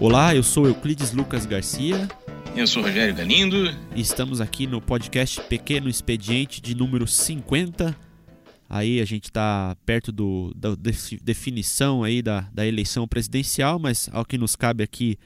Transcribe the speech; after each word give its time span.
Olá, 0.00 0.32
eu 0.32 0.44
sou 0.44 0.64
Euclides 0.64 1.12
Lucas 1.12 1.44
Garcia. 1.44 2.06
Eu 2.54 2.68
sou 2.68 2.84
Rogério 2.84 3.12
Galindo. 3.12 3.68
E 3.96 4.00
estamos 4.00 4.40
aqui 4.40 4.64
no 4.64 4.80
podcast 4.80 5.40
Pequeno 5.40 5.88
Expediente 5.88 6.60
de 6.60 6.72
número 6.72 7.04
50. 7.04 7.96
Aí 8.70 9.00
a 9.00 9.04
gente 9.04 9.24
está 9.24 9.76
perto 9.84 10.12
do, 10.12 10.54
da 10.54 10.76
definição 11.20 12.04
aí 12.04 12.22
da, 12.22 12.42
da 12.52 12.64
eleição 12.64 13.08
presidencial, 13.08 13.80
mas 13.80 14.08
ao 14.12 14.24
que 14.24 14.38
nos 14.38 14.54
cabe 14.54 14.84
aqui 14.84 15.18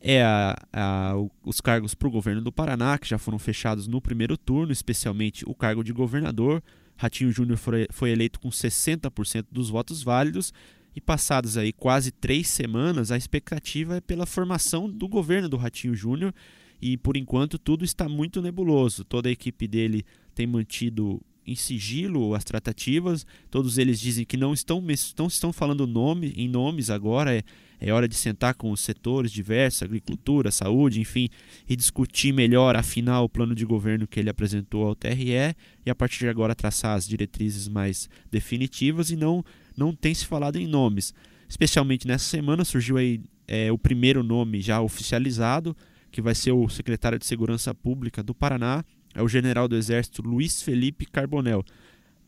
é 0.00 0.24
a, 0.24 0.56
a, 0.72 1.12
os 1.44 1.60
cargos 1.60 1.94
para 1.94 2.08
o 2.08 2.10
governo 2.10 2.42
do 2.42 2.50
Paraná, 2.50 2.98
que 2.98 3.08
já 3.08 3.18
foram 3.18 3.38
fechados 3.38 3.86
no 3.86 4.00
primeiro 4.00 4.36
turno, 4.36 4.72
especialmente 4.72 5.44
o 5.46 5.54
cargo 5.54 5.84
de 5.84 5.92
governador. 5.92 6.60
Ratinho 6.96 7.30
Júnior 7.30 7.56
foi, 7.56 7.86
foi 7.92 8.10
eleito 8.10 8.40
com 8.40 8.48
60% 8.48 9.46
dos 9.52 9.70
votos 9.70 10.02
válidos 10.02 10.52
e 10.98 11.00
passadas 11.00 11.56
aí 11.56 11.72
quase 11.72 12.10
três 12.10 12.48
semanas, 12.48 13.12
a 13.12 13.16
expectativa 13.16 13.96
é 13.96 14.00
pela 14.00 14.26
formação 14.26 14.90
do 14.90 15.06
governo 15.06 15.48
do 15.48 15.56
Ratinho 15.56 15.94
Júnior 15.94 16.34
e 16.82 16.96
por 16.96 17.16
enquanto 17.16 17.56
tudo 17.56 17.84
está 17.84 18.08
muito 18.08 18.42
nebuloso. 18.42 19.04
Toda 19.04 19.28
a 19.28 19.32
equipe 19.32 19.68
dele 19.68 20.04
tem 20.34 20.44
mantido 20.44 21.22
em 21.46 21.54
sigilo 21.54 22.34
as 22.34 22.42
tratativas. 22.42 23.24
Todos 23.48 23.78
eles 23.78 24.00
dizem 24.00 24.24
que 24.24 24.36
não 24.36 24.52
estão, 24.52 24.82
não 25.16 25.26
estão 25.28 25.52
falando 25.52 25.86
nome, 25.86 26.32
em 26.36 26.48
nomes 26.48 26.90
agora. 26.90 27.32
É, 27.32 27.44
é 27.80 27.92
hora 27.92 28.08
de 28.08 28.16
sentar 28.16 28.54
com 28.54 28.72
os 28.72 28.80
setores 28.80 29.30
diversos, 29.30 29.84
agricultura, 29.84 30.50
saúde, 30.50 31.00
enfim, 31.00 31.28
e 31.68 31.76
discutir 31.76 32.32
melhor, 32.32 32.74
afinal, 32.74 33.24
o 33.24 33.28
plano 33.28 33.54
de 33.54 33.64
governo 33.64 34.06
que 34.06 34.18
ele 34.18 34.28
apresentou 34.28 34.84
ao 34.84 34.96
TRE 34.96 35.54
e 35.86 35.90
a 35.90 35.94
partir 35.94 36.24
de 36.24 36.28
agora 36.28 36.56
traçar 36.56 36.96
as 36.96 37.06
diretrizes 37.06 37.68
mais 37.68 38.10
definitivas 38.32 39.10
e 39.10 39.16
não 39.16 39.44
não 39.78 39.94
tem 39.94 40.12
se 40.12 40.26
falado 40.26 40.56
em 40.56 40.66
nomes. 40.66 41.14
Especialmente 41.48 42.06
nessa 42.06 42.24
semana 42.24 42.64
surgiu 42.64 42.96
aí 42.96 43.20
é, 43.46 43.72
o 43.72 43.78
primeiro 43.78 44.22
nome 44.22 44.60
já 44.60 44.80
oficializado, 44.80 45.76
que 46.10 46.20
vai 46.20 46.34
ser 46.34 46.52
o 46.52 46.68
secretário 46.68 47.18
de 47.18 47.26
Segurança 47.26 47.74
Pública 47.74 48.22
do 48.22 48.34
Paraná, 48.34 48.84
é 49.14 49.22
o 49.22 49.28
general 49.28 49.66
do 49.66 49.76
Exército 49.76 50.22
Luiz 50.22 50.62
Felipe 50.62 51.06
Carbonel. 51.06 51.64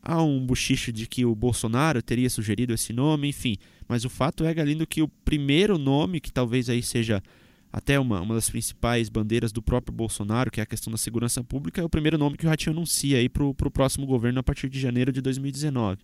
Há 0.01 0.21
um 0.23 0.43
bochicho 0.43 0.91
de 0.91 1.05
que 1.05 1.23
o 1.23 1.35
Bolsonaro 1.35 2.01
teria 2.01 2.29
sugerido 2.29 2.73
esse 2.73 2.91
nome, 2.91 3.29
enfim, 3.29 3.57
mas 3.87 4.03
o 4.03 4.09
fato 4.09 4.43
é, 4.43 4.53
Galindo, 4.53 4.87
que 4.87 5.03
o 5.03 5.07
primeiro 5.07 5.77
nome, 5.77 6.19
que 6.19 6.31
talvez 6.31 6.69
aí 6.69 6.81
seja 6.81 7.21
até 7.71 7.99
uma, 7.99 8.19
uma 8.19 8.35
das 8.35 8.49
principais 8.49 9.09
bandeiras 9.09 9.51
do 9.51 9.61
próprio 9.61 9.95
Bolsonaro, 9.95 10.51
que 10.51 10.59
é 10.59 10.63
a 10.63 10.65
questão 10.65 10.91
da 10.91 10.97
segurança 10.97 11.43
pública, 11.43 11.81
é 11.81 11.83
o 11.83 11.89
primeiro 11.89 12.17
nome 12.17 12.35
que 12.35 12.45
o 12.45 12.49
Ratinho 12.49 12.75
anuncia 12.75 13.17
aí 13.17 13.29
para 13.29 13.43
o 13.45 13.53
próximo 13.53 14.05
governo 14.07 14.39
a 14.39 14.43
partir 14.43 14.67
de 14.69 14.79
janeiro 14.79 15.11
de 15.11 15.21
2019. 15.21 15.99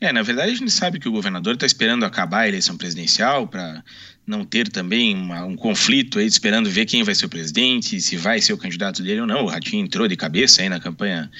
É, 0.00 0.12
na 0.12 0.22
verdade 0.22 0.52
a 0.52 0.54
gente 0.54 0.70
sabe 0.70 0.98
que 0.98 1.08
o 1.08 1.12
governador 1.12 1.54
está 1.54 1.66
esperando 1.66 2.04
acabar 2.04 2.40
a 2.40 2.48
eleição 2.48 2.76
presidencial 2.76 3.46
para 3.46 3.82
não 4.26 4.44
ter 4.44 4.68
também 4.68 5.14
uma, 5.14 5.44
um 5.44 5.54
conflito 5.54 6.18
aí, 6.18 6.26
esperando 6.26 6.68
ver 6.68 6.86
quem 6.86 7.02
vai 7.02 7.14
ser 7.14 7.26
o 7.26 7.28
presidente, 7.28 8.00
se 8.00 8.16
vai 8.16 8.40
ser 8.40 8.52
o 8.52 8.58
candidato 8.58 9.02
dele 9.02 9.20
ou 9.20 9.26
não. 9.26 9.44
O 9.44 9.48
Ratinho 9.48 9.84
entrou 9.84 10.08
de 10.08 10.16
cabeça 10.16 10.62
aí 10.62 10.68
na 10.68 10.80
campanha 10.80 11.30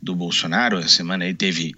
do 0.00 0.14
Bolsonaro, 0.14 0.78
a 0.78 0.86
semana 0.86 1.24
aí 1.24 1.34
teve 1.34 1.74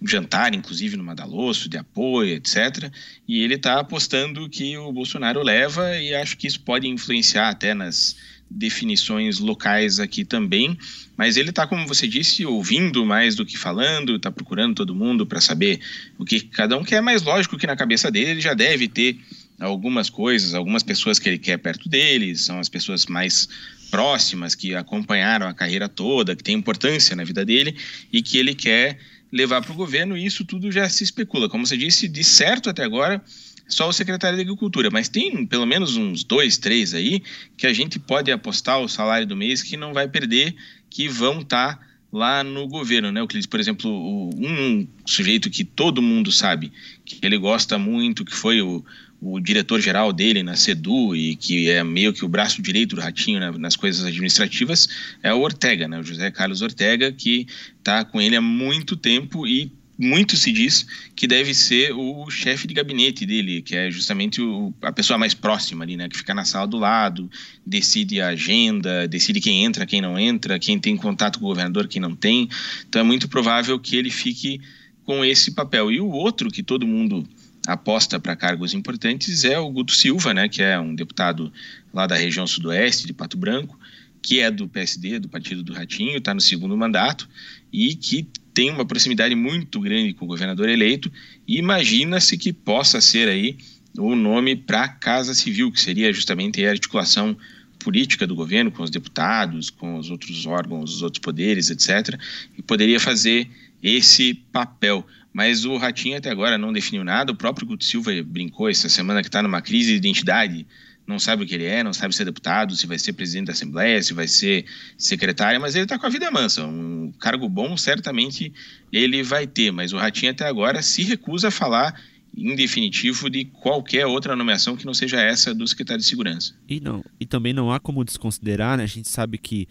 um 0.00 0.06
jantar, 0.06 0.54
inclusive 0.54 0.96
no 0.96 1.04
Madaloso, 1.04 1.68
de 1.68 1.76
apoio, 1.76 2.34
etc. 2.34 2.92
E 3.26 3.42
ele 3.42 3.54
está 3.54 3.80
apostando 3.80 4.48
que 4.48 4.76
o 4.76 4.92
Bolsonaro 4.92 5.42
leva 5.42 5.96
e 5.96 6.14
acho 6.14 6.36
que 6.36 6.46
isso 6.46 6.60
pode 6.60 6.88
influenciar 6.88 7.48
até 7.48 7.72
nas 7.74 8.16
definições 8.54 9.38
locais 9.38 9.98
aqui 9.98 10.24
também, 10.24 10.76
mas 11.16 11.36
ele 11.36 11.50
está, 11.50 11.66
como 11.66 11.86
você 11.86 12.06
disse, 12.06 12.44
ouvindo 12.44 13.04
mais 13.04 13.34
do 13.34 13.44
que 13.44 13.56
falando, 13.56 14.16
está 14.16 14.30
procurando 14.30 14.74
todo 14.74 14.94
mundo 14.94 15.26
para 15.26 15.40
saber 15.40 15.80
o 16.18 16.24
que 16.24 16.40
cada 16.40 16.76
um 16.76 16.84
quer, 16.84 17.00
mas 17.00 17.22
lógico 17.22 17.56
que 17.56 17.66
na 17.66 17.76
cabeça 17.76 18.10
dele 18.10 18.32
ele 18.32 18.40
já 18.40 18.54
deve 18.54 18.88
ter 18.88 19.18
algumas 19.60 20.10
coisas, 20.10 20.54
algumas 20.54 20.82
pessoas 20.82 21.18
que 21.18 21.28
ele 21.28 21.38
quer 21.38 21.56
perto 21.58 21.88
dele, 21.88 22.36
são 22.36 22.58
as 22.58 22.68
pessoas 22.68 23.06
mais 23.06 23.48
próximas, 23.90 24.54
que 24.54 24.74
acompanharam 24.74 25.46
a 25.46 25.54
carreira 25.54 25.88
toda, 25.88 26.34
que 26.34 26.42
tem 26.42 26.56
importância 26.56 27.14
na 27.14 27.24
vida 27.24 27.44
dele 27.44 27.76
e 28.12 28.22
que 28.22 28.38
ele 28.38 28.54
quer 28.54 28.98
levar 29.30 29.62
para 29.62 29.72
o 29.72 29.76
governo, 29.76 30.16
e 30.16 30.26
isso 30.26 30.44
tudo 30.44 30.70
já 30.70 30.88
se 30.88 31.04
especula. 31.04 31.48
Como 31.48 31.66
você 31.66 31.76
disse, 31.76 32.06
de 32.06 32.22
certo 32.22 32.68
até 32.68 32.84
agora, 32.84 33.22
só 33.72 33.88
o 33.88 33.92
secretário 33.92 34.36
de 34.36 34.42
Agricultura, 34.42 34.90
mas 34.90 35.08
tem 35.08 35.46
pelo 35.46 35.66
menos 35.66 35.96
uns 35.96 36.22
dois, 36.22 36.58
três 36.58 36.92
aí 36.92 37.22
que 37.56 37.66
a 37.66 37.72
gente 37.72 37.98
pode 37.98 38.30
apostar 38.30 38.78
o 38.78 38.88
salário 38.88 39.26
do 39.26 39.36
mês 39.36 39.62
que 39.62 39.76
não 39.76 39.94
vai 39.94 40.06
perder, 40.06 40.54
que 40.90 41.08
vão 41.08 41.40
estar 41.40 41.76
tá 41.76 41.86
lá 42.12 42.44
no 42.44 42.68
governo, 42.68 43.10
né? 43.10 43.26
Por 43.48 43.58
exemplo, 43.58 43.90
um 44.36 44.86
sujeito 45.06 45.48
que 45.48 45.64
todo 45.64 46.02
mundo 46.02 46.30
sabe 46.30 46.70
que 47.04 47.18
ele 47.22 47.38
gosta 47.38 47.78
muito, 47.78 48.26
que 48.26 48.34
foi 48.34 48.60
o, 48.60 48.84
o 49.18 49.40
diretor-geral 49.40 50.12
dele 50.12 50.42
na 50.42 50.54
SEDU 50.54 51.16
e 51.16 51.34
que 51.34 51.70
é 51.70 51.82
meio 51.82 52.12
que 52.12 52.24
o 52.24 52.28
braço 52.28 52.60
direito 52.60 52.96
do 52.96 53.00
Ratinho 53.00 53.40
né, 53.40 53.50
nas 53.52 53.76
coisas 53.76 54.04
administrativas, 54.04 54.86
é 55.22 55.32
o 55.32 55.40
Ortega, 55.40 55.88
né? 55.88 55.98
O 55.98 56.04
José 56.04 56.30
Carlos 56.30 56.60
Ortega, 56.60 57.10
que 57.10 57.46
está 57.78 58.04
com 58.04 58.20
ele 58.20 58.36
há 58.36 58.42
muito 58.42 58.96
tempo 58.96 59.46
e 59.46 59.72
muito 60.02 60.36
se 60.36 60.50
diz 60.50 60.84
que 61.14 61.28
deve 61.28 61.54
ser 61.54 61.92
o 61.92 62.28
chefe 62.28 62.66
de 62.66 62.74
gabinete 62.74 63.24
dele, 63.24 63.62
que 63.62 63.76
é 63.76 63.88
justamente 63.88 64.42
o, 64.42 64.74
a 64.82 64.90
pessoa 64.90 65.16
mais 65.16 65.32
próxima 65.32 65.84
ali, 65.84 65.96
né? 65.96 66.08
Que 66.08 66.16
fica 66.16 66.34
na 66.34 66.44
sala 66.44 66.66
do 66.66 66.76
lado, 66.76 67.30
decide 67.64 68.20
a 68.20 68.28
agenda, 68.28 69.06
decide 69.06 69.40
quem 69.40 69.64
entra, 69.64 69.86
quem 69.86 70.00
não 70.00 70.18
entra, 70.18 70.58
quem 70.58 70.76
tem 70.76 70.96
contato 70.96 71.38
com 71.38 71.44
o 71.44 71.48
governador, 71.48 71.86
quem 71.86 72.02
não 72.02 72.16
tem. 72.16 72.48
Então 72.88 73.00
é 73.00 73.04
muito 73.04 73.28
provável 73.28 73.78
que 73.78 73.94
ele 73.94 74.10
fique 74.10 74.60
com 75.04 75.24
esse 75.24 75.52
papel. 75.52 75.92
E 75.92 76.00
o 76.00 76.08
outro 76.08 76.50
que 76.50 76.64
todo 76.64 76.84
mundo 76.84 77.24
aposta 77.64 78.18
para 78.18 78.34
cargos 78.34 78.74
importantes 78.74 79.44
é 79.44 79.56
o 79.56 79.70
Guto 79.70 79.92
Silva, 79.92 80.34
né? 80.34 80.48
Que 80.48 80.62
é 80.62 80.80
um 80.80 80.96
deputado 80.96 81.52
lá 81.94 82.08
da 82.08 82.16
região 82.16 82.44
sudoeste 82.44 83.06
de 83.06 83.12
Pato 83.12 83.36
Branco, 83.36 83.78
que 84.20 84.40
é 84.40 84.50
do 84.50 84.66
PSD, 84.66 85.20
do 85.20 85.28
Partido 85.28 85.62
do 85.62 85.72
Ratinho, 85.72 86.16
está 86.16 86.34
no 86.34 86.40
segundo 86.40 86.76
mandato 86.76 87.28
e 87.72 87.94
que 87.94 88.26
tem 88.54 88.70
uma 88.70 88.84
proximidade 88.84 89.34
muito 89.34 89.80
grande 89.80 90.12
com 90.12 90.24
o 90.24 90.28
governador 90.28 90.68
eleito 90.68 91.10
e 91.46 91.58
imagina-se 91.58 92.36
que 92.36 92.52
possa 92.52 93.00
ser 93.00 93.28
aí 93.28 93.56
o 93.98 94.14
nome 94.14 94.56
para 94.56 94.84
a 94.84 94.88
Casa 94.88 95.34
Civil, 95.34 95.70
que 95.70 95.80
seria 95.80 96.12
justamente 96.12 96.64
a 96.64 96.70
articulação 96.70 97.36
política 97.78 98.26
do 98.26 98.34
governo 98.34 98.70
com 98.70 98.82
os 98.82 98.90
deputados, 98.90 99.68
com 99.68 99.98
os 99.98 100.10
outros 100.10 100.46
órgãos, 100.46 100.94
os 100.94 101.02
outros 101.02 101.20
poderes, 101.20 101.68
etc. 101.70 102.18
E 102.56 102.62
poderia 102.62 103.00
fazer 103.00 103.48
esse 103.82 104.34
papel. 104.52 105.06
Mas 105.32 105.64
o 105.64 105.76
Ratinho 105.76 106.16
até 106.16 106.30
agora 106.30 106.56
não 106.56 106.72
definiu 106.72 107.02
nada. 107.02 107.32
O 107.32 107.36
próprio 107.36 107.66
Guto 107.66 107.84
Silva 107.84 108.10
brincou 108.24 108.68
essa 108.68 108.88
semana 108.88 109.22
que 109.22 109.28
está 109.28 109.42
numa 109.42 109.60
crise 109.60 109.92
de 109.92 109.96
identidade 109.96 110.66
não 111.12 111.18
sabe 111.18 111.44
o 111.44 111.46
que 111.46 111.54
ele 111.54 111.64
é, 111.64 111.82
não 111.84 111.92
sabe 111.92 112.14
se 112.14 112.22
é 112.22 112.24
deputado, 112.24 112.74
se 112.74 112.86
vai 112.86 112.98
ser 112.98 113.12
presidente 113.12 113.46
da 113.46 113.52
Assembleia, 113.52 114.02
se 114.02 114.12
vai 114.12 114.26
ser 114.26 114.64
secretário, 114.98 115.60
mas 115.60 115.74
ele 115.74 115.84
está 115.84 115.98
com 115.98 116.06
a 116.06 116.10
vida 116.10 116.30
mansa. 116.30 116.66
Um 116.66 117.12
cargo 117.20 117.48
bom, 117.48 117.76
certamente 117.76 118.52
ele 118.92 119.22
vai 119.22 119.46
ter, 119.46 119.70
mas 119.70 119.92
o 119.92 119.96
Ratinho 119.96 120.32
até 120.32 120.46
agora 120.46 120.82
se 120.82 121.02
recusa 121.04 121.48
a 121.48 121.50
falar 121.50 122.00
em 122.36 122.56
definitivo 122.56 123.28
de 123.28 123.44
qualquer 123.44 124.06
outra 124.06 124.34
nomeação 124.34 124.76
que 124.76 124.86
não 124.86 124.94
seja 124.94 125.20
essa 125.20 125.54
do 125.54 125.66
secretário 125.68 126.00
de 126.00 126.08
Segurança. 126.08 126.54
E 126.68 126.80
não, 126.80 127.04
e 127.20 127.26
também 127.26 127.52
não 127.52 127.70
há 127.70 127.78
como 127.78 128.04
desconsiderar, 128.04 128.78
né? 128.78 128.84
A 128.84 128.88
gente 128.88 129.08
sabe 129.08 129.36
que 129.36 129.68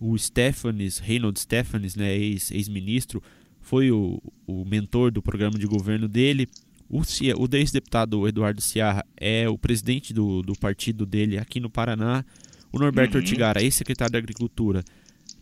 o 0.00 0.16
Stefanes, 0.16 0.98
Reynold 0.98 1.38
Stefanes, 1.40 1.96
né, 1.96 2.14
ex-ministro, 2.16 3.22
ex 3.24 3.44
foi 3.64 3.90
o, 3.90 4.20
o 4.46 4.64
mentor 4.64 5.10
do 5.10 5.22
programa 5.22 5.58
de 5.58 5.66
governo 5.66 6.06
dele, 6.06 6.48
o, 6.88 7.00
o 7.00 7.56
ex-deputado 7.56 8.26
Eduardo 8.28 8.60
Ciarra 8.60 9.04
é 9.16 9.48
o 9.48 9.58
presidente 9.58 10.12
do, 10.12 10.42
do 10.42 10.54
partido 10.54 11.06
dele 11.06 11.38
aqui 11.38 11.60
no 11.60 11.70
Paraná. 11.70 12.24
O 12.72 12.78
Norberto 12.78 13.16
uhum. 13.16 13.22
Ortigara, 13.22 13.62
ex-secretário 13.62 14.12
da 14.12 14.18
Agricultura, 14.18 14.84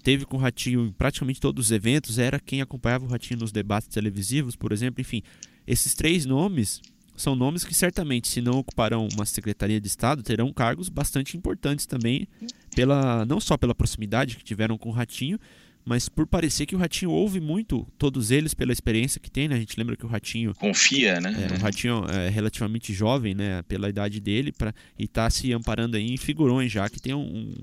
teve 0.02 0.26
com 0.26 0.36
o 0.36 0.40
Ratinho 0.40 0.86
em 0.86 0.92
praticamente 0.92 1.40
todos 1.40 1.66
os 1.66 1.72
eventos, 1.72 2.18
era 2.18 2.38
quem 2.38 2.60
acompanhava 2.60 3.04
o 3.04 3.08
Ratinho 3.08 3.40
nos 3.40 3.52
debates 3.52 3.88
televisivos, 3.88 4.54
por 4.54 4.72
exemplo. 4.72 5.00
Enfim, 5.00 5.22
esses 5.66 5.94
três 5.94 6.26
nomes 6.26 6.80
são 7.16 7.34
nomes 7.34 7.64
que 7.64 7.74
certamente, 7.74 8.28
se 8.28 8.40
não 8.40 8.58
ocuparão 8.58 9.06
uma 9.14 9.24
secretaria 9.24 9.80
de 9.80 9.86
Estado, 9.86 10.22
terão 10.22 10.52
cargos 10.52 10.88
bastante 10.88 11.36
importantes 11.36 11.86
também, 11.86 12.26
pela 12.74 13.24
não 13.24 13.40
só 13.40 13.56
pela 13.56 13.74
proximidade 13.74 14.36
que 14.36 14.44
tiveram 14.44 14.76
com 14.76 14.88
o 14.88 14.92
Ratinho, 14.92 15.38
mas 15.84 16.08
por 16.08 16.26
parecer 16.26 16.66
que 16.66 16.74
o 16.74 16.78
Ratinho 16.78 17.10
ouve 17.10 17.40
muito 17.40 17.86
todos 17.98 18.30
eles 18.30 18.54
pela 18.54 18.72
experiência 18.72 19.20
que 19.20 19.30
tem, 19.30 19.48
né? 19.48 19.56
A 19.56 19.58
gente 19.58 19.78
lembra 19.78 19.96
que 19.96 20.04
o 20.04 20.08
Ratinho 20.08 20.54
confia, 20.54 21.20
né? 21.20 21.48
É, 21.50 21.54
o 21.54 21.60
Ratinho 21.60 22.04
é 22.08 22.28
relativamente 22.28 22.92
jovem, 22.92 23.34
né, 23.34 23.62
pela 23.62 23.88
idade 23.88 24.20
dele, 24.20 24.52
para 24.52 24.74
e 24.98 25.08
tá 25.08 25.28
se 25.28 25.52
amparando 25.52 25.96
aí 25.96 26.12
em 26.12 26.16
figurões 26.16 26.70
já 26.70 26.88
que 26.88 27.00
tem 27.00 27.14
um, 27.14 27.54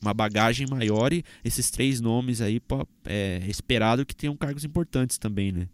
uma 0.00 0.12
bagagem 0.12 0.66
maior 0.66 1.12
e 1.12 1.24
esses 1.44 1.70
três 1.70 2.00
nomes 2.00 2.40
aí 2.40 2.60
é 3.04 3.42
esperado 3.48 4.04
que 4.04 4.14
tenham 4.14 4.36
cargos 4.36 4.64
importantes 4.64 5.18
também, 5.18 5.52
né? 5.52 5.68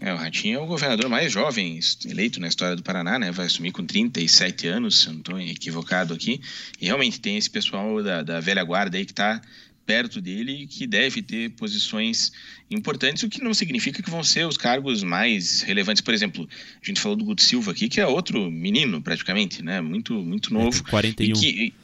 É, 0.00 0.14
o 0.14 0.16
Ratinho 0.16 0.58
é 0.58 0.62
o 0.62 0.66
governador 0.66 1.10
mais 1.10 1.30
jovem 1.30 1.78
eleito 2.06 2.40
na 2.40 2.48
história 2.48 2.74
do 2.74 2.82
Paraná, 2.82 3.18
né? 3.18 3.30
Vai 3.30 3.44
assumir 3.46 3.70
com 3.70 3.84
37 3.84 4.66
anos, 4.66 5.00
se 5.00 5.08
eu 5.08 5.12
não 5.12 5.20
estou 5.20 5.38
equivocado 5.38 6.14
aqui. 6.14 6.40
E 6.80 6.86
realmente 6.86 7.20
tem 7.20 7.36
esse 7.36 7.50
pessoal 7.50 8.02
da, 8.02 8.22
da 8.22 8.40
velha 8.40 8.64
guarda 8.64 8.96
aí 8.96 9.04
que 9.04 9.12
está 9.12 9.42
perto 9.90 10.20
dele 10.20 10.68
que 10.68 10.86
deve 10.86 11.20
ter 11.20 11.50
posições 11.50 12.30
importantes, 12.70 13.24
o 13.24 13.28
que 13.28 13.42
não 13.42 13.52
significa 13.52 14.00
que 14.00 14.08
vão 14.08 14.22
ser 14.22 14.46
os 14.46 14.56
cargos 14.56 15.02
mais 15.02 15.62
relevantes. 15.62 16.00
Por 16.00 16.14
exemplo, 16.14 16.48
a 16.80 16.86
gente 16.86 17.00
falou 17.00 17.16
do 17.16 17.24
Guto 17.24 17.42
Silva 17.42 17.72
aqui, 17.72 17.88
que 17.88 18.00
é 18.00 18.06
outro 18.06 18.48
menino 18.52 19.02
praticamente, 19.02 19.64
né? 19.64 19.80
Muito, 19.80 20.14
muito 20.14 20.54
novo. 20.54 20.80
É 20.86 20.90
41. 20.90 21.36
E 21.36 21.40
que, 21.40 21.74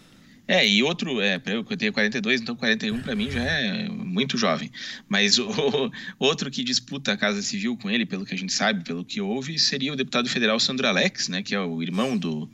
é, 0.47 0.69
e 0.69 0.85
outro, 0.85 1.21
é, 1.21 1.43
eu 1.47 1.65
tenho 1.65 1.93
42, 1.93 2.41
então 2.41 2.55
41 2.55 3.01
para 3.01 3.17
mim 3.17 3.29
já 3.29 3.43
é 3.43 3.89
muito 3.89 4.39
jovem. 4.39 4.71
Mas 5.09 5.37
o, 5.39 5.49
o, 5.49 5.91
outro 6.25 6.49
que 6.49 6.63
disputa 6.63 7.13
a 7.13 7.17
Casa 7.17 7.43
Civil 7.43 7.77
com 7.77 7.91
ele, 7.91 8.07
pelo 8.07 8.25
que 8.25 8.35
a 8.35 8.39
gente 8.39 8.53
sabe, 8.53 8.85
pelo 8.85 9.05
que 9.05 9.21
houve, 9.21 9.59
seria 9.59 9.93
o 9.93 9.97
deputado 9.97 10.29
federal 10.29 10.61
Sandro 10.61 10.87
Alex, 10.87 11.29
né, 11.29 11.43
que 11.43 11.57
é 11.57 11.61
o 11.61 11.83
irmão 11.83 12.17
do 12.17 12.49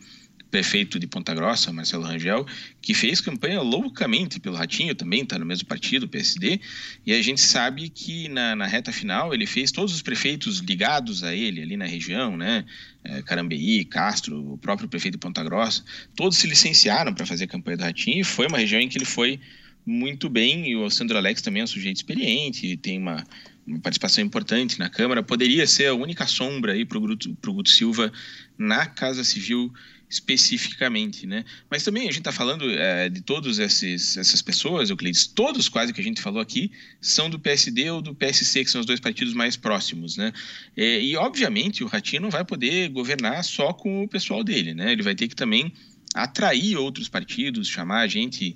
prefeito 0.53 0.99
de 0.99 1.07
Ponta 1.07 1.35
Grossa, 1.35 1.73
Marcelo 1.73 2.05
Rangel, 2.05 2.47
que 2.83 2.93
fez 2.93 3.23
campanha 3.23 3.63
loucamente 3.63 4.39
pelo 4.39 4.55
Ratinho, 4.55 4.95
também 4.95 5.23
está 5.23 5.39
no 5.39 5.47
mesmo 5.47 5.67
partido, 5.67 6.07
PSD, 6.07 6.61
e 7.07 7.15
a 7.15 7.23
gente 7.23 7.41
sabe 7.41 7.89
que 7.89 8.29
na, 8.29 8.55
na, 8.55 8.67
reta 8.67 8.93
final 8.93 9.33
ele 9.33 9.47
fez 9.47 9.73
todos 9.73 9.95
os 9.95 10.03
prefeitos 10.03 10.59
ligados 10.59 11.25
a 11.25 11.35
ele 11.35 11.63
ali 11.63 11.75
na 11.75 11.87
região, 11.87 12.37
né? 12.37 12.67
É, 13.03 13.23
Carambeí, 13.23 13.83
Castro, 13.87 14.53
o 14.53 14.59
próprio 14.59 14.87
prefeito 14.87 15.15
de 15.15 15.19
Ponta 15.19 15.43
Grossa, 15.43 15.83
todos 16.15 16.37
se 16.37 16.47
licenciaram 16.47 17.15
para 17.15 17.25
fazer 17.25 17.45
a 17.45 17.49
campanha 17.49 17.79
do 17.79 17.85
Ratinho 17.85 18.21
e 18.21 18.25
foi 18.25 18.47
uma 18.47 18.59
região 18.59 18.81
em 18.81 18.91
que 18.91 18.99
ele 18.99 19.07
foi 19.07 19.41
muito 19.87 20.29
bem, 20.29 20.69
e 20.69 20.77
o 20.77 20.89
Sandro 20.91 21.17
Alex 21.17 21.41
também 21.41 21.63
é 21.63 21.65
um 21.65 21.67
sujeito 21.67 21.97
experiente, 21.97 22.77
tem 22.77 22.99
uma, 22.99 23.27
uma 23.67 23.81
participação 23.81 24.23
importante 24.23 24.79
na 24.79 24.91
Câmara, 24.91 25.23
poderia 25.23 25.67
ser 25.67 25.87
a 25.87 25.95
única 25.95 26.27
sombra 26.27 26.75
aí 26.75 26.85
para 26.85 26.99
o 26.99 27.01
Guto 27.01 27.71
Silva 27.71 28.13
na 28.59 28.85
Casa 28.85 29.25
Civil 29.25 29.73
especificamente, 30.13 31.27
né? 31.27 31.43
Mas 31.71 31.83
também 31.83 32.03
a 32.03 32.07
gente 32.07 32.19
está 32.19 32.31
falando 32.31 32.71
é, 32.71 33.09
de 33.09 33.23
todas 33.23 33.59
essas 33.59 34.43
pessoas, 34.43 34.91
Euclides, 34.91 35.27
todos 35.27 35.71
quase 35.71 35.91
que 35.91 36.01
a 36.01 36.05
gente 36.05 36.21
falou 36.21 36.41
aqui 36.41 36.71
são 37.01 37.31
do 37.31 37.39
PSD 37.39 37.91
ou 37.91 38.03
do 38.03 38.15
PSC, 38.15 38.63
que 38.63 38.71
são 38.71 38.83
os 38.83 38.87
dois 38.87 39.01
partidos 39.01 39.33
mais 39.33 39.57
próximos, 39.57 40.19
né? 40.19 40.31
É, 40.77 41.01
e 41.01 41.17
obviamente 41.17 41.83
o 41.83 41.87
Ratinho 41.87 42.23
não 42.23 42.31
vai 42.31 42.45
poder 42.45 42.91
governar 42.91 43.43
só 43.43 43.73
com 43.73 44.05
o 44.05 44.09
pessoal 44.09 44.45
dele, 44.45 44.75
né? 44.75 44.93
Ele 44.93 45.03
vai 45.03 45.15
ter 45.15 45.29
que 45.29 45.35
também 45.35 45.73
atrair 46.15 46.77
outros 46.77 47.09
partidos, 47.09 47.67
chamar 47.67 48.01
a 48.01 48.07
gente 48.07 48.55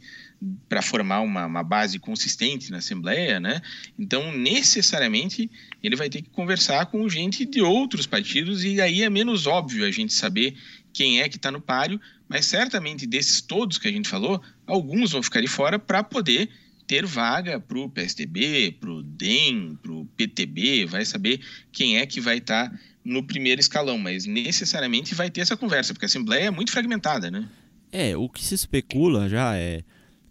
para 0.68 0.82
formar 0.82 1.20
uma, 1.20 1.46
uma, 1.46 1.62
base 1.62 1.98
consistente 1.98 2.70
na 2.70 2.78
Assembleia, 2.78 3.40
né? 3.40 3.60
Então, 3.98 4.36
necessariamente, 4.36 5.50
ele 5.82 5.96
vai 5.96 6.08
ter 6.08 6.22
que 6.22 6.30
conversar 6.30 6.86
com 6.86 7.08
gente 7.08 7.44
de 7.44 7.60
outros 7.60 8.06
partidos 8.06 8.64
e 8.64 8.80
aí 8.80 9.02
é 9.02 9.10
menos 9.10 9.46
óbvio 9.46 9.84
a 9.84 9.90
gente 9.90 10.12
saber 10.12 10.56
quem 10.92 11.20
é 11.20 11.28
que 11.28 11.36
está 11.36 11.50
no 11.50 11.60
páreo, 11.60 12.00
mas 12.28 12.46
certamente 12.46 13.06
desses 13.06 13.40
todos 13.40 13.78
que 13.78 13.88
a 13.88 13.92
gente 13.92 14.08
falou, 14.08 14.42
alguns 14.66 15.12
vão 15.12 15.22
ficar 15.22 15.40
de 15.40 15.48
fora 15.48 15.78
para 15.78 16.02
poder 16.02 16.48
ter 16.86 17.04
vaga 17.04 17.58
para 17.58 17.78
o 17.78 17.90
PSDB, 17.90 18.76
para 18.80 18.90
o 18.90 19.02
DEM, 19.02 19.76
para 19.82 19.92
o 19.92 20.06
PTB, 20.16 20.86
vai 20.86 21.04
saber 21.04 21.40
quem 21.72 21.98
é 21.98 22.06
que 22.06 22.20
vai 22.20 22.38
estar 22.38 22.70
tá 22.70 22.78
no 23.04 23.22
primeiro 23.22 23.60
escalão, 23.60 23.98
mas 23.98 24.24
necessariamente 24.24 25.14
vai 25.14 25.30
ter 25.30 25.40
essa 25.40 25.56
conversa, 25.56 25.92
porque 25.92 26.04
a 26.04 26.08
Assembleia 26.08 26.44
é 26.46 26.50
muito 26.50 26.72
fragmentada, 26.72 27.30
né? 27.30 27.48
É, 27.92 28.16
o 28.16 28.28
que 28.28 28.44
se 28.44 28.54
especula 28.54 29.28
já 29.28 29.56
é, 29.56 29.82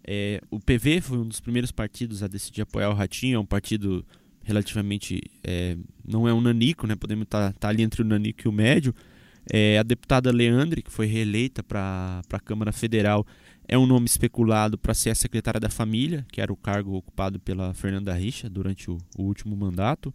é 0.06 0.40
o 0.50 0.60
PV 0.60 1.00
foi 1.00 1.18
um 1.18 1.26
dos 1.26 1.40
primeiros 1.40 1.72
partidos 1.72 2.22
a 2.22 2.28
decidir 2.28 2.62
apoiar 2.62 2.90
o 2.90 2.94
Ratinho, 2.94 3.36
é 3.36 3.38
um 3.38 3.46
partido 3.46 4.04
relativamente, 4.42 5.20
é, 5.42 5.76
não 6.06 6.28
é 6.28 6.32
um 6.32 6.40
nanico, 6.40 6.86
né? 6.86 6.94
Podemos 6.94 7.24
estar 7.24 7.52
tá, 7.52 7.58
tá 7.58 7.68
ali 7.68 7.82
entre 7.82 8.02
o 8.02 8.04
nanico 8.04 8.42
e 8.44 8.48
o 8.48 8.52
médio, 8.52 8.94
é, 9.52 9.78
a 9.78 9.82
deputada 9.82 10.30
Leandre, 10.30 10.82
que 10.82 10.90
foi 10.90 11.06
reeleita 11.06 11.62
para 11.62 12.22
a 12.30 12.40
Câmara 12.40 12.72
Federal, 12.72 13.26
é 13.68 13.76
um 13.76 13.86
nome 13.86 14.06
especulado 14.06 14.78
para 14.78 14.94
ser 14.94 15.10
a 15.10 15.14
secretária 15.14 15.58
da 15.58 15.68
Família, 15.68 16.24
que 16.30 16.40
era 16.40 16.52
o 16.52 16.56
cargo 16.56 16.94
ocupado 16.94 17.40
pela 17.40 17.74
Fernanda 17.74 18.14
Richa 18.14 18.48
durante 18.48 18.88
o, 18.88 18.98
o 19.18 19.24
último 19.24 19.56
mandato. 19.56 20.14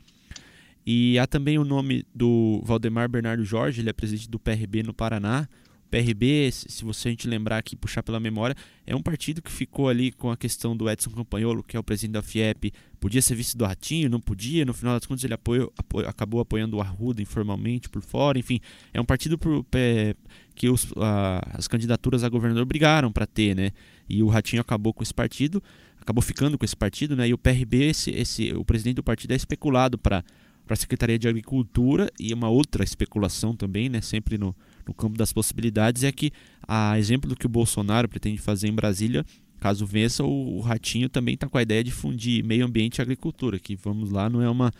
E 0.85 1.19
há 1.19 1.27
também 1.27 1.57
o 1.59 1.65
nome 1.65 2.05
do 2.15 2.61
Valdemar 2.63 3.09
Bernardo 3.09 3.43
Jorge, 3.43 3.81
ele 3.81 3.89
é 3.89 3.93
presidente 3.93 4.29
do 4.29 4.39
PRB 4.39 4.83
no 4.83 4.93
Paraná, 4.93 5.47
PRB, 5.91 6.49
se 6.51 6.85
você 6.85 7.09
a 7.09 7.11
gente 7.11 7.27
lembrar 7.27 7.57
aqui, 7.57 7.75
puxar 7.75 8.01
pela 8.01 8.17
memória, 8.17 8.55
é 8.87 8.95
um 8.95 9.01
partido 9.01 9.41
que 9.41 9.51
ficou 9.51 9.89
ali 9.89 10.09
com 10.09 10.31
a 10.31 10.37
questão 10.37 10.75
do 10.75 10.89
Edson 10.89 11.11
Campanholo, 11.11 11.61
que 11.61 11.75
é 11.75 11.79
o 11.79 11.83
presidente 11.83 12.13
da 12.13 12.21
FIEP, 12.21 12.71
podia 12.97 13.21
ser 13.21 13.35
vice 13.35 13.57
do 13.57 13.65
Ratinho, 13.65 14.09
não 14.09 14.21
podia, 14.21 14.63
no 14.63 14.73
final 14.73 14.95
das 14.95 15.05
contas 15.05 15.25
ele 15.25 15.33
apoio, 15.33 15.69
apoio, 15.77 16.07
acabou 16.07 16.39
apoiando 16.39 16.77
o 16.77 16.81
Arruda 16.81 17.21
informalmente 17.21 17.89
por 17.89 18.01
fora, 18.01 18.39
enfim, 18.39 18.61
é 18.93 19.01
um 19.01 19.05
partido 19.05 19.37
por, 19.37 19.65
é, 19.73 20.15
que 20.55 20.69
os, 20.69 20.87
a, 20.95 21.41
as 21.57 21.67
candidaturas 21.67 22.23
a 22.23 22.29
governador 22.29 22.65
brigaram 22.65 23.11
para 23.11 23.27
ter, 23.27 23.53
né? 23.53 23.71
E 24.07 24.23
o 24.23 24.27
Ratinho 24.29 24.61
acabou 24.61 24.93
com 24.93 25.03
esse 25.03 25.13
partido, 25.13 25.61
acabou 25.99 26.21
ficando 26.21 26.57
com 26.57 26.63
esse 26.63 26.75
partido, 26.75 27.17
né? 27.17 27.27
E 27.27 27.33
o 27.33 27.37
PRB, 27.37 27.89
esse, 27.89 28.11
esse, 28.11 28.53
o 28.53 28.63
presidente 28.63 28.95
do 28.95 29.03
partido 29.03 29.31
é 29.31 29.35
especulado 29.35 29.97
para 29.97 30.23
para 30.63 30.75
a 30.75 30.77
Secretaria 30.77 31.19
de 31.19 31.27
Agricultura 31.27 32.09
e 32.17 32.33
uma 32.33 32.47
outra 32.47 32.81
especulação 32.81 33.53
também, 33.53 33.89
né, 33.89 33.99
sempre 33.99 34.37
no, 34.37 34.55
no 34.87 34.93
campo 34.93 35.17
das 35.17 35.31
possibilidades, 35.33 36.03
é 36.03 36.11
que, 36.11 36.31
a 36.67 36.97
exemplo 36.97 37.29
do 37.29 37.35
que 37.35 37.45
o 37.45 37.49
Bolsonaro 37.49 38.07
pretende 38.07 38.37
fazer 38.37 38.67
em 38.67 38.73
Brasília, 38.73 39.25
caso 39.59 39.85
vença, 39.85 40.23
o, 40.23 40.57
o 40.57 40.59
Ratinho 40.59 41.07
também 41.07 41.35
está 41.35 41.47
com 41.47 41.57
a 41.57 41.61
ideia 41.61 41.83
de 41.83 41.91
fundir 41.91 42.43
meio 42.43 42.65
ambiente 42.65 42.97
e 42.97 43.01
agricultura, 43.01 43.59
que 43.59 43.75
vamos 43.75 44.09
lá, 44.09 44.29
não 44.29 44.41
é 44.41 44.49
uma, 44.49 44.71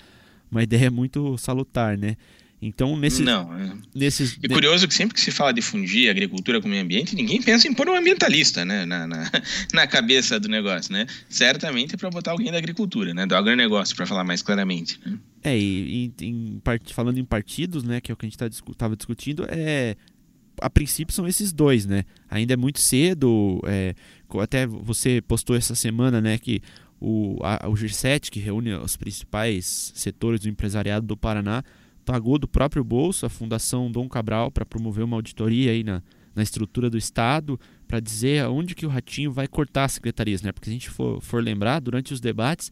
uma 0.50 0.62
ideia 0.63 0.89
muito 0.89 1.38
salutar, 1.38 1.98
né? 1.98 2.18
Então, 2.62 2.96
nesses. 2.96 3.22
Não. 3.22 3.52
É. 3.58 3.74
Nesses, 3.96 4.38
e 4.42 4.48
curioso 4.48 4.88
que 4.88 4.94
sempre 4.94 5.16
que 5.16 5.22
se 5.22 5.31
fala 5.31 5.52
de 5.52 5.62
fundir 5.62 6.10
agricultura 6.10 6.62
com 6.62 6.68
meio 6.68 6.84
ambiente, 6.84 7.16
ninguém 7.16 7.42
pensa 7.42 7.68
em 7.68 7.74
pôr 7.74 7.90
um 7.90 7.96
ambientalista 7.96 8.63
né, 8.63 8.86
na, 8.86 9.08
na, 9.08 9.31
na 9.74 9.88
cabeça 9.88 10.40
do 10.40 10.48
negócio, 10.48 10.94
né? 10.94 11.08
Certamente 11.28 11.96
é 11.96 11.98
para 11.98 12.10
botar 12.12 12.31
alguém 12.31 12.52
da 12.52 12.60
agricultura, 12.60 13.13
né? 13.13 13.25
Do 13.25 13.36
agronegócio, 13.36 13.96
para 13.96 14.06
falar 14.06 14.24
mais 14.24 14.44
claramente. 14.44 15.00
Né? 15.04 15.18
É, 15.44 15.58
e, 15.58 16.13
em, 16.22 16.62
falando 16.94 17.18
em 17.18 17.25
partidos, 17.25 17.84
né, 17.84 18.00
que 18.00 18.12
é 18.12 18.13
o 18.13 18.18
que 18.18 18.25
a 18.25 18.30
gente 18.30 18.36
estava 18.36 18.92
tá, 18.92 18.96
discutindo, 18.96 19.46
é 19.50 19.96
a 20.62 20.69
princípio 20.69 21.13
são 21.13 21.28
esses 21.28 21.52
dois, 21.52 21.88
né? 21.88 22.04
Ainda 22.30 22.54
é 22.54 22.58
muito 22.58 22.80
cedo, 22.80 23.60
é, 23.66 23.96
até 24.40 24.68
você 24.68 25.19
postou 25.22 25.56
essa 25.56 25.74
semana, 25.74 26.22
né, 26.22 26.38
que 26.38 26.62
o, 27.00 27.40
a, 27.42 27.68
o 27.68 27.74
G7, 27.74 28.30
que 28.30 28.40
reúne 28.40 28.74
os 28.75 28.96
principais 28.96 29.92
setores 29.96 30.42
do 30.42 30.48
empresariado 30.48 31.08
do 31.08 31.18
Paraná, 31.18 31.63
pagou 32.06 32.38
do 32.38 32.48
próprio 32.48 32.83
bolso 32.83 33.25
a 33.25 33.30
Fundação 33.30 33.92
Dom 33.92 34.07
Cabral 34.07 34.51
para 34.51 34.65
promover 34.65 35.03
uma 35.03 35.18
auditoria 35.18 35.71
aí 35.71 35.83
na, 35.83 36.01
na 36.36 36.44
estrutura 36.44 36.89
do 36.89 36.98
Estado 36.98 37.59
para 37.88 38.00
dizer 38.00 38.44
aonde 38.44 38.75
que 38.75 38.86
o 38.86 38.89
Ratinho 38.89 39.31
vai 39.31 39.48
cortar 39.48 39.86
as 39.86 39.94
secretarias, 39.94 40.42
né? 40.42 40.51
Porque 40.51 40.65
se 40.65 40.71
a 40.71 40.74
gente 40.74 40.89
for, 40.89 41.21
for 41.21 41.44
lembrar, 41.44 41.80
durante 41.80 42.13
os 42.13 42.21
debates, 42.21 42.71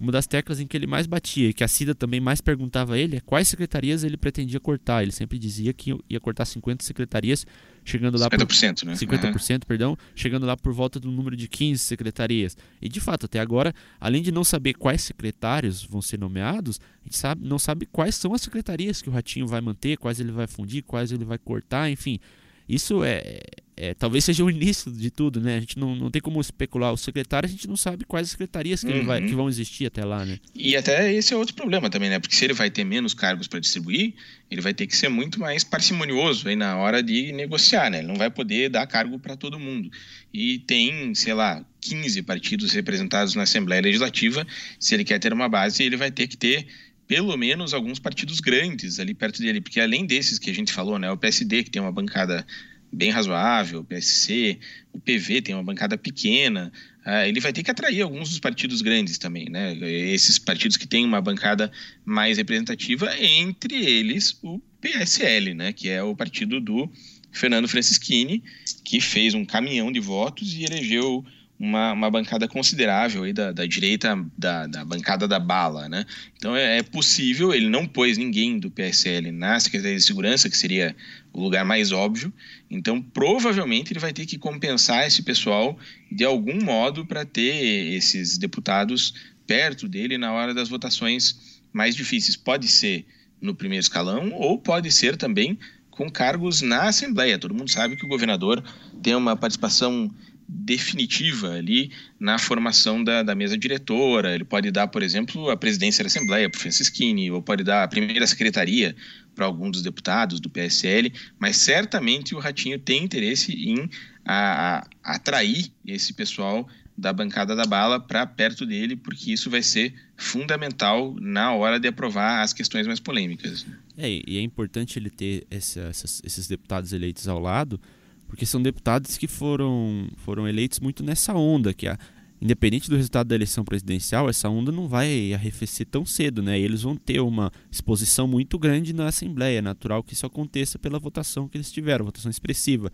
uma 0.00 0.12
das 0.12 0.26
teclas 0.26 0.60
em 0.60 0.66
que 0.66 0.76
ele 0.76 0.86
mais 0.86 1.06
batia, 1.06 1.48
e 1.48 1.52
que 1.52 1.64
a 1.64 1.68
Cida 1.68 1.94
também 1.94 2.20
mais 2.20 2.40
perguntava 2.40 2.94
a 2.94 2.98
ele, 2.98 3.16
é 3.16 3.20
quais 3.20 3.48
secretarias 3.48 4.04
ele 4.04 4.16
pretendia 4.16 4.60
cortar. 4.60 5.02
Ele 5.02 5.12
sempre 5.12 5.38
dizia 5.38 5.72
que 5.72 5.96
ia 6.08 6.20
cortar 6.20 6.44
50 6.44 6.84
secretarias, 6.84 7.44
chegando 7.84 8.16
lá 8.18 8.28
50%, 8.28 8.80
por, 8.80 8.86
né? 8.86 8.94
50%, 8.94 9.52
uhum. 9.52 9.58
perdão, 9.66 9.98
chegando 10.14 10.46
lá 10.46 10.56
por 10.56 10.72
volta 10.72 11.00
do 11.00 11.10
número 11.10 11.36
de 11.36 11.48
15 11.48 11.82
secretarias. 11.82 12.56
E 12.80 12.88
de 12.88 13.00
fato, 13.00 13.26
até 13.26 13.40
agora, 13.40 13.74
além 14.00 14.22
de 14.22 14.30
não 14.30 14.44
saber 14.44 14.74
quais 14.74 15.02
secretários 15.02 15.82
vão 15.84 16.00
ser 16.00 16.18
nomeados, 16.18 16.80
a 17.02 17.04
gente 17.04 17.16
sabe, 17.16 17.46
não 17.46 17.58
sabe 17.58 17.86
quais 17.86 18.14
são 18.14 18.32
as 18.32 18.42
secretarias 18.42 19.02
que 19.02 19.08
o 19.08 19.12
Ratinho 19.12 19.46
vai 19.46 19.60
manter, 19.60 19.96
quais 19.96 20.20
ele 20.20 20.30
vai 20.30 20.46
fundir, 20.46 20.82
quais 20.84 21.10
ele 21.10 21.24
vai 21.24 21.38
cortar, 21.38 21.90
enfim. 21.90 22.20
Isso 22.68 23.02
é, 23.02 23.40
é, 23.80 23.94
talvez 23.94 24.24
seja 24.24 24.42
o 24.42 24.50
início 24.50 24.90
de 24.90 25.08
tudo, 25.08 25.40
né? 25.40 25.56
A 25.56 25.60
gente 25.60 25.78
não, 25.78 25.94
não 25.94 26.10
tem 26.10 26.20
como 26.20 26.40
especular. 26.40 26.92
O 26.92 26.96
secretário, 26.96 27.48
a 27.48 27.50
gente 27.50 27.68
não 27.68 27.76
sabe 27.76 28.04
quais 28.04 28.28
secretarias 28.28 28.82
que, 28.82 28.90
uhum. 28.90 29.06
vai, 29.06 29.24
que 29.24 29.32
vão 29.34 29.48
existir 29.48 29.86
até 29.86 30.04
lá, 30.04 30.24
né? 30.24 30.40
E 30.52 30.76
até 30.76 31.14
esse 31.14 31.32
é 31.32 31.36
outro 31.36 31.54
problema 31.54 31.88
também, 31.88 32.10
né? 32.10 32.18
Porque 32.18 32.34
se 32.34 32.44
ele 32.44 32.54
vai 32.54 32.70
ter 32.70 32.82
menos 32.82 33.14
cargos 33.14 33.46
para 33.46 33.60
distribuir, 33.60 34.14
ele 34.50 34.60
vai 34.60 34.74
ter 34.74 34.88
que 34.88 34.96
ser 34.96 35.08
muito 35.08 35.38
mais 35.38 35.62
parcimonioso 35.62 36.48
aí 36.48 36.56
na 36.56 36.76
hora 36.76 37.00
de 37.00 37.30
negociar, 37.30 37.88
né? 37.88 37.98
Ele 37.98 38.08
não 38.08 38.16
vai 38.16 38.30
poder 38.30 38.68
dar 38.68 38.84
cargo 38.88 39.16
para 39.16 39.36
todo 39.36 39.60
mundo. 39.60 39.88
E 40.34 40.58
tem, 40.60 41.14
sei 41.14 41.34
lá, 41.34 41.64
15 41.80 42.22
partidos 42.22 42.72
representados 42.72 43.36
na 43.36 43.44
Assembleia 43.44 43.80
Legislativa. 43.80 44.44
Se 44.80 44.94
ele 44.94 45.04
quer 45.04 45.20
ter 45.20 45.32
uma 45.32 45.48
base, 45.48 45.84
ele 45.84 45.96
vai 45.96 46.10
ter 46.10 46.26
que 46.26 46.36
ter 46.36 46.66
pelo 47.08 47.34
menos 47.38 47.72
alguns 47.72 47.98
partidos 47.98 48.38
grandes 48.38 49.00
ali 49.00 49.14
perto 49.14 49.40
dele, 49.40 49.62
porque 49.62 49.80
além 49.80 50.06
desses 50.06 50.38
que 50.38 50.50
a 50.50 50.54
gente 50.54 50.72
falou, 50.72 50.98
né, 50.98 51.10
o 51.10 51.16
PSD 51.16 51.64
que 51.64 51.70
tem 51.70 51.80
uma 51.80 51.90
bancada 51.90 52.46
bem 52.92 53.10
razoável, 53.10 53.80
o 53.80 53.84
PSC, 53.84 54.58
o 54.92 55.00
PV 55.00 55.42
tem 55.42 55.54
uma 55.54 55.64
bancada 55.64 55.96
pequena, 55.96 56.70
uh, 57.06 57.26
ele 57.26 57.40
vai 57.40 57.52
ter 57.52 57.62
que 57.62 57.70
atrair 57.70 58.02
alguns 58.02 58.30
dos 58.30 58.38
partidos 58.38 58.82
grandes 58.82 59.18
também, 59.18 59.48
né? 59.48 59.76
Esses 59.76 60.38
partidos 60.38 60.76
que 60.76 60.86
têm 60.86 61.04
uma 61.04 61.20
bancada 61.20 61.70
mais 62.04 62.38
representativa, 62.38 63.14
entre 63.18 63.74
eles 63.74 64.38
o 64.42 64.58
PSL, 64.80 65.54
né? 65.54 65.72
Que 65.72 65.88
é 65.88 66.02
o 66.02 66.16
partido 66.16 66.60
do 66.60 66.90
Fernando 67.30 67.68
Francischini, 67.68 68.42
que 68.84 69.00
fez 69.00 69.34
um 69.34 69.44
caminhão 69.44 69.92
de 69.92 70.00
votos 70.00 70.54
e 70.54 70.64
elegeu 70.64 71.24
uma, 71.58 71.92
uma 71.92 72.10
bancada 72.10 72.46
considerável 72.46 73.24
aí 73.24 73.32
da, 73.32 73.50
da 73.50 73.66
direita, 73.66 74.16
da, 74.36 74.66
da 74.66 74.84
bancada 74.84 75.26
da 75.26 75.40
bala, 75.40 75.88
né? 75.88 76.04
Então 76.36 76.54
é, 76.54 76.78
é, 76.78 76.82
possível, 76.82 77.52
ele 77.52 77.68
não 77.68 77.86
pôs 77.86 78.16
ninguém 78.16 78.58
do 78.58 78.70
PSL 78.70 79.32
na 79.32 79.58
Secretaria 79.58 79.96
de 79.96 80.02
Segurança, 80.02 80.48
que 80.48 80.56
seria 80.56 80.94
o 81.32 81.42
lugar 81.42 81.64
mais 81.64 81.90
óbvio, 81.90 82.32
então 82.70 83.02
provavelmente 83.02 83.92
ele 83.92 84.00
vai 84.00 84.12
ter 84.12 84.24
que 84.24 84.38
compensar 84.38 85.06
esse 85.06 85.22
pessoal 85.22 85.78
de 86.10 86.24
algum 86.24 86.62
modo 86.62 87.04
para 87.04 87.24
ter 87.24 87.92
esses 87.92 88.38
deputados 88.38 89.14
perto 89.46 89.88
dele 89.88 90.16
na 90.16 90.32
hora 90.32 90.54
das 90.54 90.68
votações 90.68 91.60
mais 91.72 91.96
difíceis. 91.96 92.36
Pode 92.36 92.68
ser 92.68 93.04
no 93.40 93.54
primeiro 93.54 93.82
escalão 93.82 94.32
ou 94.32 94.58
pode 94.58 94.90
ser 94.92 95.16
também 95.16 95.58
com 95.90 96.08
cargos 96.08 96.62
na 96.62 96.84
Assembleia. 96.84 97.38
Todo 97.38 97.54
mundo 97.54 97.70
sabe 97.70 97.96
que 97.96 98.04
o 98.04 98.08
governador 98.08 98.62
tem 99.02 99.16
uma 99.16 99.36
participação 99.36 100.08
definitiva 100.48 101.52
ali 101.52 101.92
na 102.18 102.38
formação 102.38 103.04
da, 103.04 103.22
da 103.22 103.34
mesa 103.34 103.56
diretora. 103.56 104.34
Ele 104.34 104.44
pode 104.44 104.70
dar, 104.70 104.88
por 104.88 105.02
exemplo, 105.02 105.50
a 105.50 105.56
presidência 105.56 106.02
da 106.02 106.08
Assembleia 106.08 106.48
para 106.48 106.56
o 106.56 106.60
Francisquini, 106.60 107.30
ou 107.30 107.42
pode 107.42 107.62
dar 107.62 107.84
a 107.84 107.88
primeira 107.88 108.26
secretaria 108.26 108.96
para 109.34 109.44
algum 109.44 109.70
dos 109.70 109.82
deputados 109.82 110.40
do 110.40 110.48
PSL, 110.48 111.12
mas 111.38 111.58
certamente 111.58 112.34
o 112.34 112.38
Ratinho 112.38 112.78
tem 112.78 113.04
interesse 113.04 113.52
em 113.52 113.88
a, 114.24 114.78
a, 115.04 115.14
atrair 115.14 115.70
esse 115.86 116.12
pessoal 116.12 116.68
da 116.96 117.12
bancada 117.12 117.54
da 117.54 117.64
bala 117.64 118.00
para 118.00 118.26
perto 118.26 118.66
dele, 118.66 118.96
porque 118.96 119.32
isso 119.32 119.48
vai 119.48 119.62
ser 119.62 119.94
fundamental 120.16 121.14
na 121.20 121.52
hora 121.52 121.78
de 121.78 121.86
aprovar 121.86 122.42
as 122.42 122.52
questões 122.52 122.88
mais 122.88 122.98
polêmicas. 122.98 123.64
É, 123.96 124.10
e 124.26 124.36
é 124.36 124.40
importante 124.40 124.98
ele 124.98 125.08
ter 125.08 125.46
essa, 125.48 125.82
essas, 125.82 126.20
esses 126.24 126.48
deputados 126.48 126.92
eleitos 126.92 127.28
ao 127.28 127.38
lado, 127.38 127.80
porque 128.28 128.46
são 128.46 128.62
deputados 128.62 129.16
que 129.16 129.26
foram, 129.26 130.06
foram 130.18 130.46
eleitos 130.46 130.78
muito 130.78 131.02
nessa 131.02 131.34
onda, 131.34 131.74
que 131.74 131.88
a, 131.88 131.98
independente 132.40 132.88
do 132.88 132.96
resultado 132.96 133.26
da 133.26 133.34
eleição 133.34 133.64
presidencial, 133.64 134.28
essa 134.28 134.48
onda 134.48 134.70
não 134.70 134.86
vai 134.86 135.32
arrefecer 135.32 135.86
tão 135.86 136.04
cedo, 136.04 136.42
né? 136.42 136.58
Eles 136.60 136.82
vão 136.82 136.94
ter 136.94 137.20
uma 137.20 137.50
exposição 137.70 138.28
muito 138.28 138.58
grande 138.58 138.92
na 138.92 139.08
Assembleia, 139.08 139.58
é 139.58 139.62
natural 139.62 140.02
que 140.02 140.12
isso 140.12 140.26
aconteça 140.26 140.78
pela 140.78 140.98
votação 140.98 141.48
que 141.48 141.56
eles 141.56 141.72
tiveram, 141.72 142.04
votação 142.04 142.30
expressiva. 142.30 142.92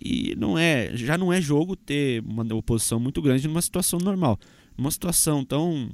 E 0.00 0.34
não 0.36 0.58
é, 0.58 0.96
já 0.96 1.18
não 1.18 1.32
é 1.32 1.40
jogo 1.40 1.76
ter 1.76 2.22
uma 2.24 2.42
oposição 2.54 2.98
muito 2.98 3.20
grande 3.20 3.46
numa 3.46 3.62
situação 3.62 4.00
normal. 4.00 4.38
Numa 4.76 4.90
situação 4.90 5.44
tão 5.44 5.90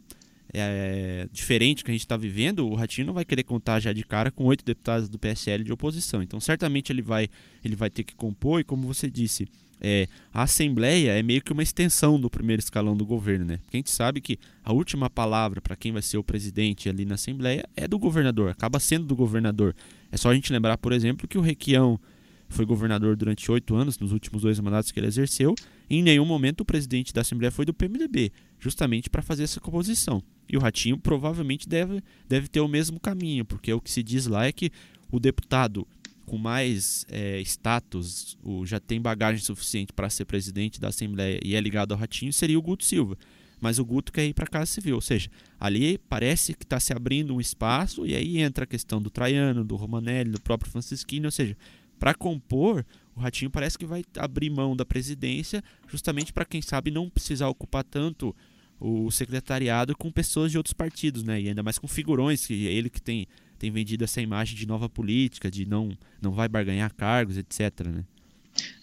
é, 0.53 1.29
diferente 1.33 1.85
que 1.85 1.91
a 1.91 1.95
gente 1.95 2.03
está 2.03 2.17
vivendo, 2.17 2.67
o 2.67 2.75
Ratinho 2.75 3.07
não 3.07 3.15
vai 3.15 3.25
querer 3.25 3.43
contar 3.43 3.81
já 3.81 3.93
de 3.93 4.05
cara 4.05 4.31
com 4.31 4.45
oito 4.45 4.65
deputados 4.65 5.09
do 5.09 5.19
PSL 5.19 5.65
de 5.65 5.73
oposição. 5.73 6.23
Então, 6.23 6.41
certamente 6.41 6.93
ele 6.93 7.03
vai, 7.03 7.29
ele 7.65 7.77
vai 7.77 7.91
ter 7.91 8.05
que 8.05 8.15
compor, 8.15 8.61
e 8.61 8.65
como 8.65 8.87
você 8.87 9.11
disse, 9.11 9.49
é, 9.81 10.09
a 10.33 10.43
Assembleia 10.43 11.13
é 11.13 11.23
meio 11.23 11.43
que 11.43 11.53
uma 11.53 11.63
extensão 11.63 12.21
do 12.21 12.29
primeiro 12.29 12.61
escalão 12.61 12.97
do 12.97 13.07
governo, 13.07 13.45
né? 13.45 13.59
Porque 13.59 13.77
a 13.77 13.79
gente 13.79 13.91
sabe 13.91 14.21
que 14.21 14.39
a 14.65 14.73
última 14.73 15.09
palavra 15.09 15.61
para 15.61 15.77
quem 15.77 15.93
vai 15.93 16.03
ser 16.03 16.19
o 16.19 16.25
presidente 16.25 16.89
ali 16.89 17.05
na 17.05 17.15
Assembleia 17.15 17.65
é 17.77 17.87
do 17.87 17.99
governador, 17.99 18.51
acaba 18.51 18.81
sendo 18.81 19.07
do 19.07 19.15
governador. 19.15 19.75
É 20.11 20.17
só 20.17 20.31
a 20.31 20.35
gente 20.35 20.53
lembrar, 20.53 20.79
por 20.79 20.93
exemplo, 20.93 21.29
que 21.29 21.39
o 21.39 21.41
Requião 21.41 22.01
foi 22.49 22.65
governador 22.65 23.15
durante 23.15 23.51
oito 23.53 23.77
anos, 23.77 23.99
nos 23.99 24.11
últimos 24.11 24.43
dois 24.43 24.59
mandatos 24.59 24.91
que 24.91 24.99
ele 24.99 25.07
exerceu, 25.07 25.55
e 25.89 25.97
em 25.97 26.03
nenhum 26.03 26.25
momento 26.25 26.63
o 26.63 26.65
presidente 26.65 27.13
da 27.13 27.21
Assembleia 27.21 27.53
foi 27.53 27.65
do 27.65 27.75
PMDB, 27.75 28.33
justamente 28.59 29.11
para 29.11 29.23
fazer 29.23 29.45
essa 29.45 29.61
composição. 29.61 30.23
E 30.49 30.57
o 30.57 30.61
Ratinho 30.61 30.99
provavelmente 30.99 31.69
deve, 31.69 32.03
deve 32.29 32.49
ter 32.49 32.61
o 32.61 32.69
mesmo 32.69 32.99
caminho, 32.99 33.45
porque 33.45 33.73
o 33.73 33.81
que 33.81 33.91
se 33.91 34.03
diz 34.03 34.27
lá 34.27 34.47
é 34.47 34.53
que 34.53 34.71
o 35.11 35.21
deputado 35.21 35.87
com 36.29 36.37
mais 36.37 37.07
é, 37.09 37.41
status, 37.41 38.37
o, 38.43 38.65
já 38.67 38.79
tem 38.79 39.01
bagagem 39.01 39.43
suficiente 39.43 39.93
para 39.93 40.11
ser 40.11 40.27
presidente 40.27 40.79
da 40.79 40.89
Assembleia 40.89 41.41
e 41.43 41.55
é 41.55 41.61
ligado 41.61 41.93
ao 41.93 41.99
Ratinho, 41.99 42.33
seria 42.33 42.59
o 42.59 42.63
Guto 42.63 42.85
Silva. 42.85 43.17
Mas 43.61 43.79
o 43.79 43.85
Guto 43.85 44.13
quer 44.13 44.25
ir 44.25 44.35
para 44.35 44.45
a 44.45 44.49
Casa 44.49 44.67
Civil, 44.67 44.95
ou 44.95 45.01
seja, 45.01 45.29
ali 45.59 45.99
parece 46.09 46.55
que 46.55 46.63
está 46.63 46.79
se 46.79 46.93
abrindo 46.93 47.35
um 47.35 47.41
espaço 47.41 48.07
e 48.07 48.15
aí 48.15 48.39
entra 48.39 48.65
a 48.65 48.67
questão 48.67 49.03
do 49.03 49.11
Traiano, 49.11 49.65
do 49.65 49.75
Romanelli, 49.75 50.31
do 50.31 50.41
próprio 50.41 50.71
Francisquini, 50.71 51.27
ou 51.27 51.33
seja, 51.33 51.57
para 51.99 52.15
compor, 52.15 52.87
o 53.17 53.21
Ratinho 53.21 53.51
parece 53.51 53.77
que 53.77 53.85
vai 53.85 54.05
abrir 54.17 54.51
mão 54.51 54.77
da 54.77 54.85
presidência 54.85 55.65
justamente 55.89 56.33
para, 56.33 56.45
quem 56.45 56.63
sabe, 56.63 56.91
não 56.91 57.11
precisar 57.11 57.49
ocupar 57.49 57.83
tanto 57.83 58.37
o 58.81 59.11
secretariado 59.11 59.97
com 59.97 60.11
pessoas 60.11 60.51
de 60.51 60.57
outros 60.57 60.73
partidos, 60.73 61.23
né? 61.23 61.41
E 61.41 61.49
ainda 61.49 61.63
mais 61.63 61.79
com 61.79 61.89
figurões, 61.89 62.47
que 62.47 62.69
é 62.69 62.73
ele 62.73 62.89
que 62.89 63.01
tem, 63.01 63.27
tem 63.59 63.71
vendido 63.71 64.05
essa 64.05 64.21
imagem 64.21 64.57
de 64.57 64.67
nova 64.67 64.89
política, 64.89 65.51
de 65.51 65.67
não, 65.67 65.97
não 66.23 66.33
vai 66.33 66.49
barganhar 66.49 66.95
cargos, 66.95 67.37
etc. 67.37 67.87
Né? 67.87 68.05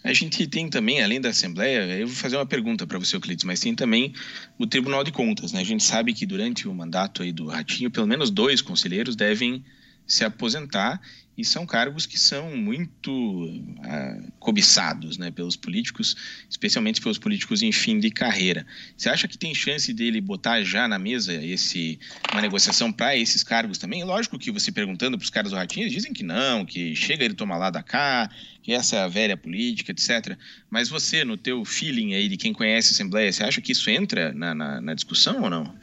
A 0.04 0.12
gente 0.12 0.46
tem 0.46 0.68
também, 0.68 1.02
além 1.02 1.20
da 1.20 1.30
Assembleia, 1.30 1.98
eu 1.98 2.06
vou 2.06 2.16
fazer 2.16 2.36
uma 2.36 2.46
pergunta 2.46 2.86
para 2.86 2.98
você, 2.98 3.16
Euclides, 3.16 3.44
mas 3.44 3.60
tem 3.60 3.74
também 3.74 4.12
o 4.58 4.66
Tribunal 4.66 5.02
de 5.02 5.12
Contas. 5.12 5.52
Né? 5.52 5.60
A 5.60 5.64
gente 5.64 5.82
sabe 5.82 6.12
que 6.12 6.26
durante 6.26 6.68
o 6.68 6.74
mandato 6.74 7.22
aí 7.22 7.32
do 7.32 7.46
Ratinho, 7.46 7.90
pelo 7.90 8.06
menos 8.06 8.30
dois 8.30 8.60
conselheiros 8.60 9.16
devem 9.16 9.64
se 10.06 10.24
aposentar 10.24 11.00
e 11.36 11.44
são 11.44 11.66
cargos 11.66 12.06
que 12.06 12.18
são 12.18 12.56
muito 12.56 13.10
uh, 13.12 14.32
cobiçados 14.38 15.18
né, 15.18 15.30
pelos 15.30 15.54
políticos, 15.54 16.16
especialmente 16.48 17.00
pelos 17.00 17.18
políticos 17.18 17.62
em 17.62 17.70
fim 17.70 17.98
de 17.98 18.10
carreira. 18.10 18.66
Você 18.96 19.10
acha 19.10 19.28
que 19.28 19.36
tem 19.36 19.54
chance 19.54 19.92
dele 19.92 20.20
botar 20.20 20.62
já 20.62 20.88
na 20.88 20.98
mesa 20.98 21.34
esse, 21.34 21.98
uma 22.32 22.40
negociação 22.40 22.90
para 22.90 23.16
esses 23.16 23.42
cargos 23.42 23.76
também? 23.76 24.02
Lógico 24.02 24.38
que 24.38 24.50
você 24.50 24.72
perguntando 24.72 25.18
para 25.18 25.24
os 25.24 25.30
caras 25.30 25.50
do 25.50 25.56
Ratinho, 25.56 25.84
eles 25.84 25.92
dizem 25.92 26.12
que 26.12 26.22
não, 26.22 26.64
que 26.64 26.96
chega 26.96 27.24
ele 27.24 27.34
tomar 27.34 27.58
lá 27.58 27.68
da 27.68 27.82
cá, 27.82 28.30
que 28.62 28.72
essa 28.72 28.96
é 28.96 29.00
a 29.00 29.08
velha 29.08 29.36
política, 29.36 29.92
etc. 29.92 30.38
Mas 30.70 30.88
você, 30.88 31.22
no 31.22 31.36
teu 31.36 31.64
feeling 31.66 32.14
aí 32.14 32.28
de 32.28 32.38
quem 32.38 32.52
conhece 32.52 32.92
a 32.92 32.94
Assembleia, 32.94 33.30
você 33.30 33.44
acha 33.44 33.60
que 33.60 33.72
isso 33.72 33.90
entra 33.90 34.32
na, 34.32 34.54
na, 34.54 34.80
na 34.80 34.94
discussão 34.94 35.42
ou 35.42 35.50
não? 35.50 35.74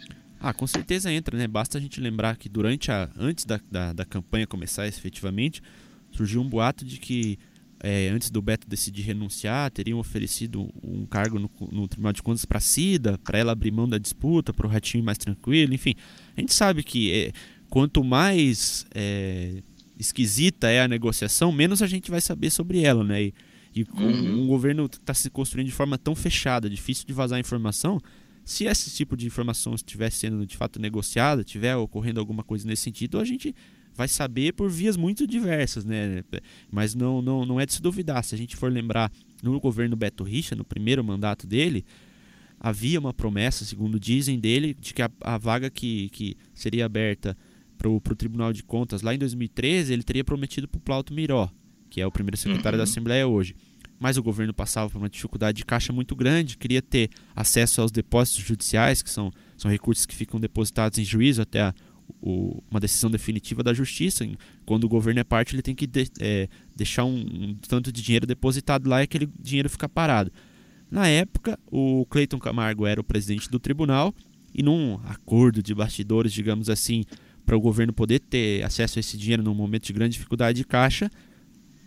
Ah, 0.44 0.54
com 0.54 0.68
certeza 0.68 1.10
entra, 1.10 1.38
né? 1.38 1.48
Basta 1.48 1.78
a 1.78 1.82
gente 1.82 2.02
lembrar 2.02 2.36
que 2.36 2.50
durante 2.50 2.92
a. 2.92 3.10
antes 3.18 3.46
da, 3.46 3.62
da, 3.72 3.94
da 3.94 4.04
campanha 4.04 4.46
começar 4.46 4.86
efetivamente, 4.86 5.64
surgiu 6.12 6.42
um 6.42 6.50
boato 6.50 6.84
de 6.84 6.98
que 6.98 7.40
é, 7.80 8.10
antes 8.10 8.30
do 8.30 8.42
Beto 8.42 8.68
decidir 8.68 9.04
renunciar, 9.04 9.72
teriam 9.72 10.00
oferecido 10.00 10.70
um 10.84 11.06
cargo 11.06 11.40
no, 11.40 11.50
no 11.72 11.88
Tribunal 11.88 12.12
de 12.12 12.22
Contas 12.22 12.44
para 12.44 12.58
a 12.58 12.62
Cida, 12.62 13.18
para 13.20 13.38
ela 13.38 13.54
abrir 13.54 13.72
mão 13.72 13.88
da 13.88 13.98
disputa, 13.98 14.54
para 14.54 14.68
o 14.68 14.70
Ratinho 14.70 15.02
mais 15.02 15.18
tranquilo, 15.18 15.74
enfim. 15.74 15.96
A 16.36 16.42
gente 16.42 16.54
sabe 16.54 16.84
que 16.84 17.14
é, 17.14 17.32
quanto 17.70 18.04
mais 18.04 18.86
é, 18.94 19.64
esquisita 19.98 20.70
é 20.70 20.82
a 20.82 20.90
negociação, 20.90 21.54
menos 21.54 21.82
a 21.82 21.88
gente 21.88 22.12
vai 22.12 22.20
saber 22.20 22.50
sobre 22.50 22.82
ela, 22.82 23.04
né? 23.04 23.24
E, 23.24 23.34
e 23.74 23.84
uhum. 23.84 24.08
um, 24.08 24.44
um 24.44 24.48
governo 24.48 24.86
está 24.86 25.14
se 25.14 25.30
construindo 25.30 25.68
de 25.68 25.74
forma 25.74 25.98
tão 25.98 26.14
fechada, 26.14 26.70
difícil 26.70 27.06
de 27.08 27.14
vazar 27.14 27.40
informação, 27.40 28.02
se 28.46 28.66
esse 28.66 28.92
tipo 28.92 29.16
de 29.16 29.26
informação 29.26 29.74
estiver 29.74 30.10
sendo 30.12 30.46
de 30.46 30.58
fato 30.58 30.80
negociada, 30.80 31.44
tiver 31.44 31.76
ocorrendo 31.76 32.20
alguma 32.20 32.44
coisa 32.44 32.68
nesse 32.68 32.84
sentido, 32.84 33.20
a 33.20 33.26
gente 33.26 33.56
vai 33.96 34.08
saber 34.08 34.54
por 34.54 34.70
vias 34.70 34.98
muito 34.98 35.26
diversas, 35.26 35.86
né? 35.86 36.24
Mas 36.72 36.96
não, 36.96 37.22
não, 37.22 37.46
não 37.46 37.60
é 37.60 37.66
de 37.66 37.74
se 37.74 37.82
duvidar. 37.82 38.24
Se 38.24 38.36
a 38.36 38.38
gente 38.38 38.56
for 38.56 38.72
lembrar, 38.72 39.12
no 39.42 39.60
governo 39.60 39.96
Beto 39.96 40.24
Richa, 40.24 40.56
no 40.56 40.66
primeiro 40.66 41.04
mandato 41.04 41.46
dele, 41.46 41.86
havia 42.60 43.00
uma 43.00 43.14
promessa, 43.14 43.66
segundo 43.66 44.00
dizem 44.00 44.40
dele, 44.40 44.74
de 44.74 44.94
que 44.94 45.02
a, 45.02 45.12
a 45.22 45.38
vaga 45.38 45.70
que, 45.70 46.10
que 46.10 46.36
seria 46.54 46.86
aberta 46.86 47.38
para 47.78 47.90
o 47.90 48.00
Tribunal 48.00 48.52
de 48.52 48.64
Contas 48.64 49.02
lá 49.02 49.14
em 49.14 49.18
2013, 49.18 49.94
ele 49.94 50.04
teria 50.04 50.24
prometido 50.24 50.68
para 50.68 50.78
o 50.78 50.82
Plauto 50.82 51.14
Miró, 51.14 51.50
que 51.90 52.02
é 52.02 52.08
o 52.08 52.12
primeiro 52.12 52.38
secretário 52.38 52.78
uhum. 52.78 52.86
da 52.86 52.90
Assembleia 52.90 53.28
hoje 53.28 53.56
mas 54.04 54.18
o 54.18 54.22
governo 54.22 54.54
passava 54.54 54.90
por 54.90 54.98
uma 54.98 55.10
dificuldade 55.10 55.60
de 55.60 55.66
caixa 55.66 55.94
muito 55.94 56.14
grande, 56.14 56.58
queria 56.58 56.82
ter 56.82 57.10
acesso 57.34 57.80
aos 57.80 57.90
depósitos 57.90 58.44
judiciais, 58.44 59.02
que 59.02 59.10
são, 59.10 59.32
são 59.56 59.72
recursos 59.72 60.06
que 60.06 60.14
ficam 60.14 60.42
depositados 60.42 61.00
em 61.00 61.06
juízo 61.06 61.42
até 61.42 61.62
a, 61.62 61.74
o, 62.22 62.62
uma 62.70 62.82
decisão 62.82 63.10
definitiva 63.10 63.64
da 63.64 63.74
justiça. 63.74 64.28
Quando 64.66 64.84
o 64.84 64.90
governo 64.90 65.22
é 65.22 65.24
parte, 65.24 65.56
ele 65.56 65.62
tem 65.62 65.74
que 65.74 65.88
de, 65.88 66.12
é, 66.20 66.50
deixar 66.76 67.06
um, 67.06 67.16
um, 67.16 67.58
tanto 67.66 67.94
de 67.94 68.02
dinheiro 68.02 68.28
depositado 68.28 68.90
lá 68.90 69.00
e 69.00 69.04
aquele 69.06 69.30
dinheiro 69.40 69.70
fica 69.70 69.88
parado. 69.88 70.34
Na 70.92 71.08
época, 71.08 71.58
o 71.72 72.06
Cleiton 72.10 72.40
Camargo 72.40 72.86
era 72.86 73.00
o 73.00 73.06
presidente 73.06 73.50
do 73.50 73.58
tribunal 73.58 74.14
e 74.54 74.62
num 74.62 75.00
acordo 75.06 75.64
de 75.64 75.74
bastidores, 75.74 76.34
digamos 76.34 76.70
assim, 76.70 77.06
para 77.46 77.56
o 77.56 77.62
governo 77.62 77.94
poder 77.94 78.20
ter 78.20 78.66
acesso 78.66 79.00
a 79.00 79.02
esse 79.02 79.18
dinheiro 79.18 79.42
num 79.42 79.56
momento 79.56 79.86
de 79.86 79.94
grande 79.94 80.16
dificuldade 80.16 80.58
de 80.58 80.66
caixa, 80.66 81.10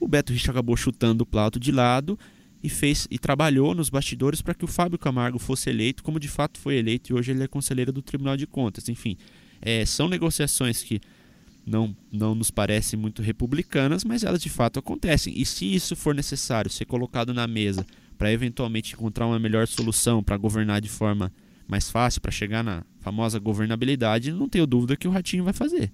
o 0.06 0.08
Beto 0.08 0.32
Rich 0.32 0.48
acabou 0.48 0.76
chutando 0.76 1.22
o 1.22 1.26
Plauto 1.26 1.58
de 1.58 1.72
lado 1.72 2.16
e 2.62 2.68
fez 2.68 3.08
e 3.10 3.18
trabalhou 3.18 3.75
nos 3.75 3.90
bastidores 3.90 4.40
para 4.40 4.54
que 4.54 4.64
o 4.64 4.68
Fábio 4.68 4.96
Camargo 4.96 5.36
fosse 5.36 5.68
eleito, 5.68 6.02
como 6.04 6.20
de 6.20 6.28
fato 6.28 6.60
foi 6.60 6.76
eleito, 6.76 7.10
e 7.10 7.14
hoje 7.14 7.32
ele 7.32 7.42
é 7.42 7.48
conselheiro 7.48 7.92
do 7.92 8.00
Tribunal 8.00 8.36
de 8.36 8.46
Contas. 8.46 8.88
Enfim, 8.88 9.16
é, 9.60 9.84
são 9.84 10.08
negociações 10.08 10.82
que 10.82 11.00
não, 11.66 11.94
não 12.10 12.36
nos 12.36 12.52
parecem 12.52 12.96
muito 12.96 13.20
republicanas, 13.20 14.04
mas 14.04 14.22
elas 14.22 14.40
de 14.40 14.48
fato 14.48 14.78
acontecem. 14.78 15.34
E 15.36 15.44
se 15.44 15.75
isso 15.75 15.96
for 15.96 16.14
necessário 16.14 16.70
ser 16.70 16.84
colocado 16.84 17.34
na 17.34 17.48
mesa 17.48 17.84
para 18.16 18.32
eventualmente 18.32 18.94
encontrar 18.94 19.26
uma 19.26 19.40
melhor 19.40 19.66
solução 19.66 20.22
para 20.22 20.36
governar 20.36 20.80
de 20.80 20.88
forma 20.88 21.32
mais 21.66 21.90
fácil, 21.90 22.20
para 22.20 22.30
chegar 22.30 22.62
na 22.62 22.84
famosa 23.00 23.40
governabilidade, 23.40 24.30
não 24.30 24.48
tenho 24.48 24.68
dúvida 24.68 24.96
que 24.96 25.08
o 25.08 25.10
Ratinho 25.10 25.42
vai 25.42 25.52
fazer. 25.52 25.90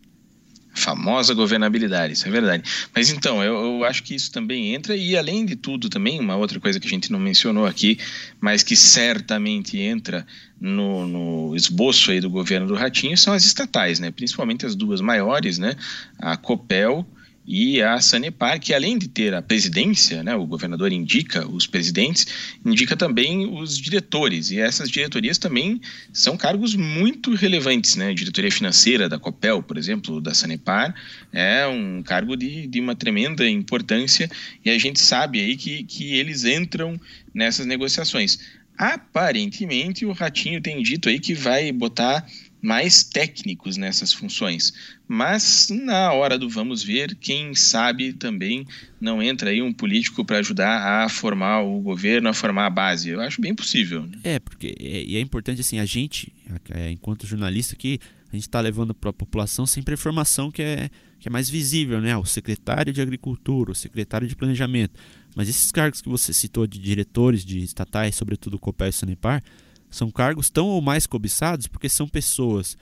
Famosa 0.74 1.34
governabilidade, 1.34 2.14
isso 2.14 2.26
é 2.26 2.30
verdade. 2.30 2.62
Mas 2.94 3.10
então, 3.10 3.42
eu, 3.42 3.54
eu, 3.54 3.84
acho 3.84 4.02
que 4.02 4.14
isso 4.14 4.30
também 4.32 4.74
entra, 4.74 4.96
e 4.96 5.16
além 5.16 5.44
de 5.44 5.56
tudo, 5.56 5.88
também, 5.88 6.18
uma 6.18 6.36
outra 6.36 6.58
coisa 6.58 6.80
que 6.80 6.86
a 6.86 6.90
gente 6.90 7.12
não 7.12 7.18
mencionou 7.18 7.66
aqui, 7.66 7.98
mas 8.40 8.62
que 8.62 8.74
certamente 8.74 9.78
entra 9.78 10.26
no, 10.60 11.06
no 11.06 11.56
esboço 11.56 12.10
aí 12.10 12.20
do 12.20 12.30
governo 12.30 12.66
do 12.66 12.74
Ratinho, 12.74 13.16
são 13.16 13.34
as 13.34 13.44
estatais, 13.44 13.98
né? 14.00 14.10
Principalmente 14.10 14.64
as 14.64 14.74
duas 14.74 15.00
maiores, 15.00 15.58
né? 15.58 15.74
A 16.18 16.36
Copel 16.36 17.06
e 17.46 17.82
a 17.82 18.00
Sanepar, 18.00 18.60
que 18.60 18.72
além 18.72 18.96
de 18.96 19.08
ter 19.08 19.34
a 19.34 19.42
presidência, 19.42 20.22
né, 20.22 20.34
o 20.34 20.46
governador 20.46 20.92
indica 20.92 21.46
os 21.46 21.66
presidentes, 21.66 22.26
indica 22.64 22.96
também 22.96 23.46
os 23.46 23.76
diretores, 23.76 24.50
e 24.50 24.60
essas 24.60 24.88
diretorias 24.88 25.38
também 25.38 25.80
são 26.12 26.36
cargos 26.36 26.74
muito 26.74 27.34
relevantes, 27.34 27.96
né, 27.96 28.14
diretoria 28.14 28.50
financeira 28.50 29.08
da 29.08 29.18
Copel, 29.18 29.62
por 29.62 29.76
exemplo, 29.76 30.20
da 30.20 30.32
Sanepar, 30.32 30.94
é 31.32 31.66
um 31.66 32.02
cargo 32.02 32.36
de, 32.36 32.66
de 32.66 32.80
uma 32.80 32.94
tremenda 32.94 33.48
importância, 33.48 34.30
e 34.64 34.70
a 34.70 34.78
gente 34.78 35.00
sabe 35.00 35.40
aí 35.40 35.56
que, 35.56 35.82
que 35.82 36.14
eles 36.14 36.44
entram 36.44 37.00
nessas 37.34 37.66
negociações. 37.66 38.38
Aparentemente, 38.78 40.06
o 40.06 40.12
Ratinho 40.12 40.60
tem 40.60 40.82
dito 40.82 41.08
aí 41.08 41.18
que 41.18 41.34
vai 41.34 41.70
botar 41.72 42.26
mais 42.62 43.02
técnicos 43.02 43.76
nessas 43.76 44.12
funções. 44.12 44.72
Mas 45.12 45.68
na 45.68 46.10
hora 46.14 46.38
do 46.38 46.48
vamos 46.48 46.82
ver, 46.82 47.14
quem 47.16 47.54
sabe 47.54 48.14
também 48.14 48.66
não 48.98 49.22
entra 49.22 49.50
aí 49.50 49.60
um 49.60 49.70
político 49.70 50.24
para 50.24 50.38
ajudar 50.38 51.04
a 51.04 51.06
formar 51.06 51.60
o 51.60 51.78
governo, 51.82 52.30
a 52.30 52.32
formar 52.32 52.64
a 52.64 52.70
base. 52.70 53.10
Eu 53.10 53.20
acho 53.20 53.38
bem 53.38 53.54
possível. 53.54 54.06
Né? 54.06 54.18
É, 54.24 54.38
porque 54.38 54.74
é, 54.80 55.04
e 55.04 55.16
é 55.16 55.20
importante 55.20 55.60
assim, 55.60 55.78
a 55.78 55.84
gente, 55.84 56.32
é, 56.70 56.90
enquanto 56.90 57.26
jornalista 57.26 57.74
aqui, 57.74 57.98
a 58.32 58.34
gente 58.34 58.48
está 58.48 58.58
levando 58.58 58.94
para 58.94 59.10
a 59.10 59.12
população 59.12 59.66
sempre 59.66 59.92
a 59.92 59.96
informação 59.96 60.50
que 60.50 60.62
é, 60.62 60.88
que 61.20 61.28
é 61.28 61.30
mais 61.30 61.50
visível, 61.50 62.00
né? 62.00 62.16
O 62.16 62.24
secretário 62.24 62.90
de 62.90 63.02
Agricultura, 63.02 63.72
o 63.72 63.74
secretário 63.74 64.26
de 64.26 64.34
Planejamento. 64.34 64.98
Mas 65.36 65.46
esses 65.46 65.70
cargos 65.70 66.00
que 66.00 66.08
você 66.08 66.32
citou 66.32 66.66
de 66.66 66.78
diretores 66.78 67.44
de 67.44 67.58
estatais, 67.58 68.14
sobretudo 68.14 68.58
Copel 68.58 68.88
e 68.88 68.92
Sanepar, 68.94 69.44
são 69.90 70.10
cargos 70.10 70.48
tão 70.48 70.68
ou 70.68 70.80
mais 70.80 71.06
cobiçados 71.06 71.66
porque 71.66 71.90
são 71.90 72.08
pessoas 72.08 72.78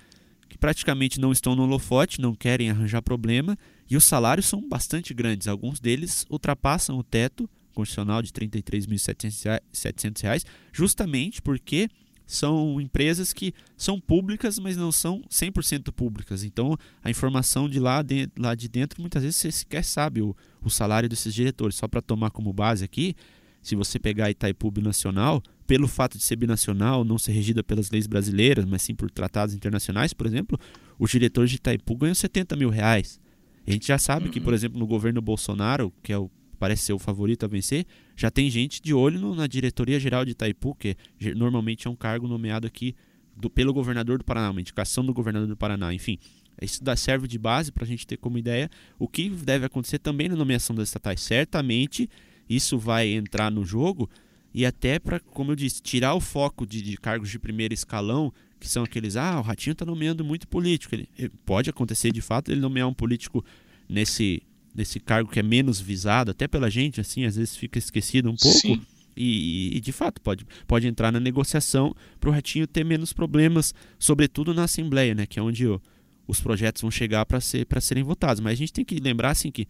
que 0.51 0.59
praticamente 0.59 1.19
não 1.21 1.33
estão 1.33 1.55
no 1.55 1.63
holofote, 1.63 2.21
não 2.21 2.35
querem 2.35 2.69
arranjar 2.69 3.01
problema 3.01 3.57
e 3.89 3.97
os 3.97 4.05
salários 4.05 4.47
são 4.47 4.69
bastante 4.69 5.15
grandes. 5.15 5.49
Alguns 5.49 5.81
deles 5.81 6.27
ultrapassam 6.29 6.99
o 6.99 7.05
teto 7.05 7.49
constitucional 7.73 8.21
de 8.21 8.33
R$ 8.35 8.49
33.700, 8.49 10.45
justamente 10.73 11.41
porque 11.41 11.89
são 12.27 12.81
empresas 12.81 13.33
que 13.33 13.55
são 13.77 14.01
públicas, 14.01 14.59
mas 14.59 14.77
não 14.77 14.91
são 14.93 15.23
100% 15.31 15.93
públicas. 15.93 16.43
Então, 16.45 16.77
a 17.03 17.11
informação 17.11 17.69
de 17.69 17.79
lá 17.79 18.03
de, 18.03 18.29
lá 18.37 18.55
de 18.55 18.69
dentro, 18.69 19.01
muitas 19.01 19.23
vezes 19.23 19.37
você 19.37 19.53
sequer 19.53 19.85
sabe 19.85 20.21
o, 20.21 20.37
o 20.63 20.69
salário 20.69 21.09
desses 21.09 21.33
diretores. 21.33 21.77
Só 21.77 21.87
para 21.89 22.03
tomar 22.03 22.31
como 22.31 22.53
base 22.53 22.85
aqui, 22.85 23.15
se 23.63 23.77
você 23.77 23.99
pegar 23.99 24.31
Itaipu 24.31 24.73
Nacional, 24.81 25.43
pelo 25.71 25.87
fato 25.87 26.19
de 26.19 26.25
ser 26.25 26.35
binacional, 26.35 27.05
não 27.05 27.17
ser 27.17 27.31
regida 27.31 27.63
pelas 27.63 27.93
leis 27.93 28.09
brasileiras, 28.09 28.65
mas 28.65 28.83
sim 28.83 28.93
por 28.93 29.09
tratados 29.09 29.55
internacionais, 29.55 30.13
por 30.13 30.27
exemplo, 30.27 30.59
os 30.99 31.13
diretores 31.13 31.49
de 31.49 31.59
Itaipu 31.59 31.95
ganham 31.95 32.13
70 32.13 32.57
mil 32.57 32.71
reais. 32.71 33.21
A 33.65 33.71
gente 33.71 33.87
já 33.87 33.97
sabe 33.97 34.31
que, 34.31 34.41
por 34.41 34.49
uhum. 34.49 34.55
exemplo, 34.57 34.81
no 34.81 34.85
governo 34.85 35.23
Bolsonaro, 35.23 35.93
que 36.03 36.13
é 36.13 36.19
o, 36.19 36.29
parece 36.59 36.87
ser 36.87 36.93
o 36.93 36.99
favorito 36.99 37.45
a 37.45 37.49
vencer, 37.49 37.87
já 38.17 38.33
tem 38.33 38.51
gente 38.51 38.83
de 38.83 38.93
olho 38.93 39.21
no, 39.21 39.33
na 39.33 39.47
diretoria 39.47 40.01
geral 40.01 40.25
de 40.25 40.33
Itaipu, 40.33 40.75
que 40.75 40.97
normalmente 41.37 41.87
é 41.87 41.91
um 41.91 41.95
cargo 41.95 42.27
nomeado 42.27 42.67
aqui 42.67 42.97
do, 43.37 43.49
pelo 43.49 43.73
governador 43.73 44.19
do 44.19 44.25
Paraná, 44.25 44.51
uma 44.51 44.61
indicação 44.61 45.07
do 45.07 45.15
governador 45.15 45.47
do 45.47 45.57
Paraná, 45.57 45.95
enfim. 45.95 46.19
Isso 46.61 46.83
dá, 46.83 46.97
serve 46.97 47.29
de 47.29 47.39
base 47.39 47.71
para 47.71 47.85
a 47.85 47.87
gente 47.87 48.05
ter 48.05 48.17
como 48.17 48.37
ideia 48.37 48.69
o 48.99 49.07
que 49.07 49.31
deve 49.31 49.67
acontecer 49.67 50.01
também 50.01 50.29
na 50.29 50.35
nomeação 50.35 50.75
das 50.75 50.89
estatais. 50.89 51.21
Certamente 51.21 52.11
isso 52.49 52.77
vai 52.77 53.07
entrar 53.11 53.53
no 53.53 53.65
jogo 53.65 54.11
e 54.53 54.67
até 54.67 54.99
para, 54.99 55.21
como 55.21 55.53
eu 55.53 55.57
disse, 55.57 55.81
tirar 55.81 56.15
o 56.15 56.21
foco 56.21 56.67
de, 56.67 56.83
de, 56.83 56.97
cargos 56.97 57.31
de 57.31 57.39
primeiro 57.39 57.73
escalão, 57.73 58.33
que 58.59 58.69
são 58.69 58.83
aqueles, 58.83 59.17
ah, 59.17 59.39
o 59.39 59.43
Ratinho 59.43 59.73
está 59.73 59.85
nomeando 59.85 60.25
muito 60.25 60.49
político. 60.49 60.95
Ele, 60.95 61.09
pode 61.47 61.71
acontecer 61.71 62.13
de 62.13 62.21
fato 62.21 62.51
ele 62.51 62.61
nomear 62.61 62.89
um 62.89 62.95
político 62.95 63.45
nesse, 63.89 64.43
nesse 64.75 64.99
cargo 64.99 65.31
que 65.31 65.39
é 65.39 65.43
menos 65.43 65.81
visado, 65.81 66.33
até 66.33 66.49
pela 66.49 66.69
gente, 66.69 67.01
assim, 67.01 67.25
às 67.25 67.37
vezes 67.37 67.57
fica 67.57 67.79
esquecido 67.79 68.31
um 68.31 68.37
pouco. 68.37 68.85
E, 69.17 69.77
e, 69.77 69.81
de 69.81 69.93
fato 69.93 70.21
pode, 70.21 70.47
pode 70.67 70.87
entrar 70.87 71.13
na 71.13 71.21
negociação 71.21 71.95
para 72.19 72.31
o 72.31 72.33
Ratinho 72.33 72.67
ter 72.67 72.85
menos 72.85 73.13
problemas, 73.13 73.75
sobretudo 73.99 74.55
na 74.55 74.65
Assembleia, 74.65 75.15
né, 75.15 75.27
que 75.27 75.39
é 75.39 75.43
onde 75.43 75.67
ó, 75.67 75.79
os 76.27 76.41
projetos 76.41 76.81
vão 76.81 76.91
chegar 76.91 77.27
para 77.27 77.41
ser, 77.41 77.67
serem 77.81 78.03
votados. 78.03 78.41
Mas 78.41 78.53
a 78.53 78.57
gente 78.57 78.73
tem 78.73 78.85
que 78.85 78.99
lembrar 78.99 79.31
assim, 79.31 79.51
que 79.51 79.67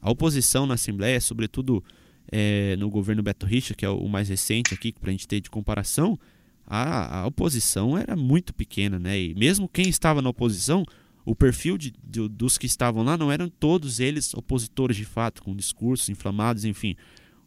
a 0.00 0.10
oposição 0.10 0.66
na 0.66 0.74
Assembleia, 0.74 1.20
sobretudo 1.20 1.82
é, 2.30 2.76
no 2.76 2.90
governo 2.90 3.22
Beto 3.22 3.46
Richa, 3.46 3.74
que 3.74 3.84
é 3.84 3.88
o 3.88 4.08
mais 4.08 4.28
recente 4.28 4.74
aqui 4.74 4.92
para 4.92 5.10
a 5.10 5.12
gente 5.12 5.28
ter 5.28 5.40
de 5.40 5.50
comparação, 5.50 6.18
a, 6.66 7.20
a, 7.20 7.26
oposição 7.26 7.96
era 7.96 8.16
muito 8.16 8.52
pequena, 8.52 8.98
né? 8.98 9.18
E 9.18 9.34
mesmo 9.34 9.68
quem 9.68 9.88
estava 9.88 10.20
na 10.20 10.30
oposição, 10.30 10.84
o 11.24 11.34
perfil 11.34 11.78
de, 11.78 11.94
de, 12.02 12.28
dos 12.28 12.58
que 12.58 12.66
estavam 12.66 13.04
lá 13.04 13.16
não 13.16 13.30
eram 13.30 13.48
todos 13.48 14.00
eles 14.00 14.34
opositores 14.34 14.96
de 14.96 15.04
fato, 15.04 15.42
com 15.42 15.54
discursos 15.54 16.08
inflamados, 16.08 16.64
enfim. 16.64 16.96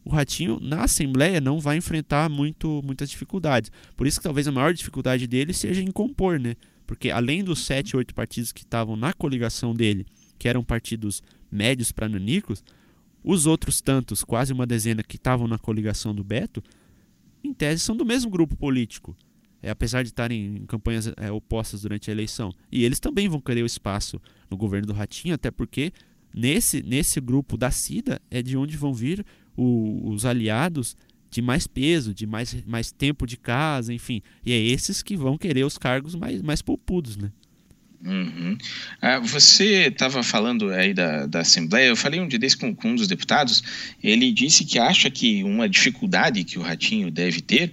O 0.02 0.10
Ratinho, 0.10 0.58
na 0.60 0.84
Assembleia, 0.84 1.40
não 1.40 1.60
vai 1.60 1.76
enfrentar 1.76 2.30
muito, 2.30 2.80
muitas 2.82 3.10
dificuldades. 3.10 3.70
Por 3.94 4.06
isso 4.06 4.18
que 4.18 4.24
talvez 4.24 4.48
a 4.48 4.52
maior 4.52 4.72
dificuldade 4.72 5.26
dele 5.26 5.52
seja 5.52 5.82
em 5.82 5.90
compor, 5.90 6.40
né? 6.40 6.56
Porque 6.86 7.10
além 7.10 7.44
dos 7.44 7.60
sete, 7.60 7.96
oito 7.96 8.14
partidos 8.14 8.50
que 8.50 8.62
estavam 8.62 8.96
na 8.96 9.12
coligação 9.12 9.74
dele, 9.74 10.06
que 10.38 10.48
eram 10.48 10.64
partidos 10.64 11.22
médios 11.52 11.92
para 11.92 12.08
nanicos, 12.08 12.64
os 13.22 13.46
outros 13.46 13.80
tantos, 13.80 14.24
quase 14.24 14.52
uma 14.52 14.66
dezena 14.66 15.02
que 15.02 15.16
estavam 15.16 15.46
na 15.46 15.58
coligação 15.58 16.14
do 16.14 16.24
Beto, 16.24 16.62
em 17.42 17.52
tese 17.52 17.80
são 17.80 17.96
do 17.96 18.04
mesmo 18.04 18.30
grupo 18.30 18.56
político, 18.56 19.16
é, 19.62 19.70
apesar 19.70 20.02
de 20.02 20.08
estarem 20.08 20.56
em 20.56 20.66
campanhas 20.66 21.12
é, 21.16 21.30
opostas 21.30 21.82
durante 21.82 22.10
a 22.10 22.12
eleição. 22.12 22.52
E 22.70 22.84
eles 22.84 23.00
também 23.00 23.28
vão 23.28 23.40
querer 23.40 23.62
o 23.62 23.66
espaço 23.66 24.20
no 24.50 24.56
governo 24.56 24.86
do 24.86 24.92
Ratinho, 24.92 25.34
até 25.34 25.50
porque 25.50 25.92
nesse, 26.34 26.82
nesse 26.82 27.20
grupo 27.20 27.56
da 27.56 27.70
CIDA 27.70 28.20
é 28.30 28.42
de 28.42 28.56
onde 28.56 28.76
vão 28.76 28.92
vir 28.92 29.24
o, 29.56 30.10
os 30.10 30.24
aliados 30.24 30.96
de 31.30 31.40
mais 31.40 31.66
peso, 31.66 32.12
de 32.12 32.26
mais, 32.26 32.64
mais 32.64 32.90
tempo 32.90 33.26
de 33.26 33.36
casa, 33.36 33.94
enfim. 33.94 34.20
E 34.44 34.52
é 34.52 34.58
esses 34.58 35.02
que 35.02 35.16
vão 35.16 35.38
querer 35.38 35.64
os 35.64 35.78
cargos 35.78 36.14
mais, 36.14 36.42
mais 36.42 36.60
poupudos, 36.60 37.16
né? 37.16 37.30
Uhum. 38.04 38.56
Ah, 39.02 39.18
você 39.18 39.88
estava 39.88 40.22
falando 40.22 40.70
aí 40.70 40.94
da, 40.94 41.26
da 41.26 41.40
Assembleia, 41.40 41.88
eu 41.88 41.96
falei 41.96 42.18
um 42.18 42.26
dia 42.26 42.38
desse 42.38 42.56
com, 42.56 42.74
com, 42.74 42.88
um 42.88 42.94
dos 42.94 43.06
deputados, 43.06 43.62
ele 44.02 44.32
disse 44.32 44.64
que 44.64 44.78
acha 44.78 45.10
que 45.10 45.44
uma 45.44 45.68
dificuldade 45.68 46.44
que 46.44 46.58
o 46.58 46.62
Ratinho 46.62 47.10
deve 47.10 47.42
ter 47.42 47.70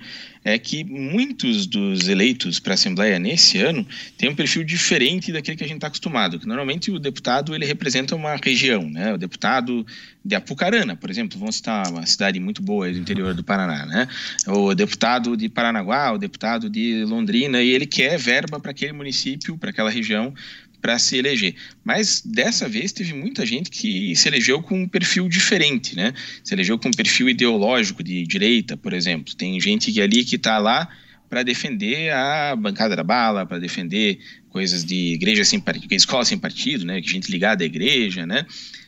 é 0.47 0.57
que 0.57 0.81
muitos 0.85 1.67
dos 1.67 2.07
eleitos 2.07 2.57
para 2.57 2.71
a 2.71 2.75
Assembleia 2.75 3.19
nesse 3.19 3.57
ano 3.57 3.85
têm 4.17 4.29
um 4.29 4.35
perfil 4.35 4.63
diferente 4.63 5.29
daquele 5.29 5.57
que 5.57 5.63
a 5.65 5.67
gente 5.67 5.75
está 5.75 5.87
acostumado. 5.87 6.39
Que 6.39 6.47
normalmente 6.47 6.89
o 6.89 6.97
deputado 6.97 7.53
ele 7.53 7.65
representa 7.65 8.15
uma 8.15 8.33
região, 8.37 8.89
né? 8.89 9.13
O 9.13 9.17
deputado 9.17 9.85
de 10.23 10.35
Apucarana, 10.35 10.95
por 10.95 11.09
exemplo, 11.09 11.37
vamos 11.37 11.57
citar 11.57 11.89
uma 11.89 12.05
cidade 12.05 12.39
muito 12.39 12.61
boa 12.61 12.89
do 12.89 12.97
interior 12.97 13.33
do 13.33 13.43
Paraná, 13.43 13.85
né? 13.85 14.07
O 14.47 14.73
deputado 14.73 15.35
de 15.35 15.49
Paranaguá, 15.49 16.13
o 16.13 16.17
deputado 16.17 16.69
de 16.69 17.03
Londrina, 17.03 17.61
e 17.61 17.69
ele 17.69 17.85
quer 17.85 18.17
verba 18.17 18.57
para 18.57 18.71
aquele 18.71 18.93
município, 18.93 19.57
para 19.57 19.71
aquela 19.71 19.89
região, 19.89 20.33
para 20.81 20.97
se 20.99 21.17
eleger. 21.17 21.55
Mas 21.83 22.21
dessa 22.23 22.67
vez 22.67 22.91
teve 22.91 23.13
muita 23.13 23.45
gente 23.45 23.69
que 23.69 24.15
se 24.15 24.27
elegeu 24.27 24.61
com 24.61 24.83
um 24.83 24.87
perfil 24.87 25.27
diferente, 25.27 25.95
né? 25.95 26.13
Se 26.43 26.53
elegeu 26.53 26.77
com 26.77 26.89
um 26.89 26.91
perfil 26.91 27.29
ideológico 27.29 28.03
de 28.03 28.23
direita, 28.23 28.77
por 28.77 28.93
exemplo. 28.93 29.35
Tem 29.35 29.59
gente 29.59 29.91
que 29.91 30.01
ali 30.01 30.23
que 30.23 30.35
está 30.35 30.57
lá 30.57 30.87
para 31.29 31.43
defender 31.43 32.11
a 32.13 32.55
bancada 32.55 32.95
da 32.95 33.03
bala, 33.03 33.45
para 33.45 33.59
defender 33.59 34.19
coisas 34.49 34.85
de 34.85 35.13
igreja 35.13 35.43
sem 35.43 35.59
partido, 35.59 35.91
escola 35.93 36.23
sem 36.23 36.37
partido, 36.37 36.85
né? 36.85 37.01
Que 37.01 37.09
gente 37.09 37.29
ligada 37.29 37.63
à 37.63 37.65
igreja, 37.65 38.25
né? 38.25 38.45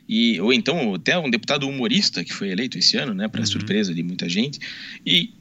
E, 0.08 0.40
ou 0.42 0.52
então 0.52 0.96
até 0.96 1.18
um 1.20 1.30
deputado 1.30 1.68
humorista 1.68 2.24
que 2.24 2.34
foi 2.34 2.50
eleito 2.50 2.78
esse 2.78 2.98
ano, 2.98 3.14
né? 3.14 3.28
Para 3.28 3.42
uhum. 3.42 3.46
surpresa 3.46 3.94
de 3.94 4.02
muita 4.02 4.28
gente. 4.30 4.60
E 5.06 5.34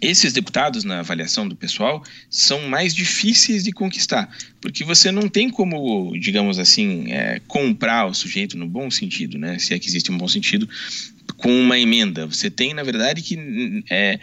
esses 0.00 0.32
deputados, 0.32 0.84
na 0.84 1.00
avaliação 1.00 1.48
do 1.48 1.56
pessoal, 1.56 2.04
são 2.30 2.68
mais 2.68 2.94
difíceis 2.94 3.64
de 3.64 3.72
conquistar, 3.72 4.28
porque 4.60 4.84
você 4.84 5.10
não 5.10 5.28
tem 5.28 5.50
como, 5.50 6.16
digamos 6.18 6.58
assim, 6.58 7.12
é, 7.12 7.40
comprar 7.46 8.06
o 8.06 8.14
sujeito 8.14 8.56
no 8.56 8.66
bom 8.66 8.90
sentido, 8.90 9.38
né? 9.38 9.58
se 9.58 9.74
é 9.74 9.78
que 9.78 9.88
existe 9.88 10.12
um 10.12 10.18
bom 10.18 10.28
sentido, 10.28 10.68
com 11.36 11.50
uma 11.50 11.78
emenda. 11.78 12.26
Você 12.26 12.50
tem, 12.50 12.74
na 12.74 12.82
verdade, 12.82 13.22
que 13.22 13.84
é, 13.90 14.18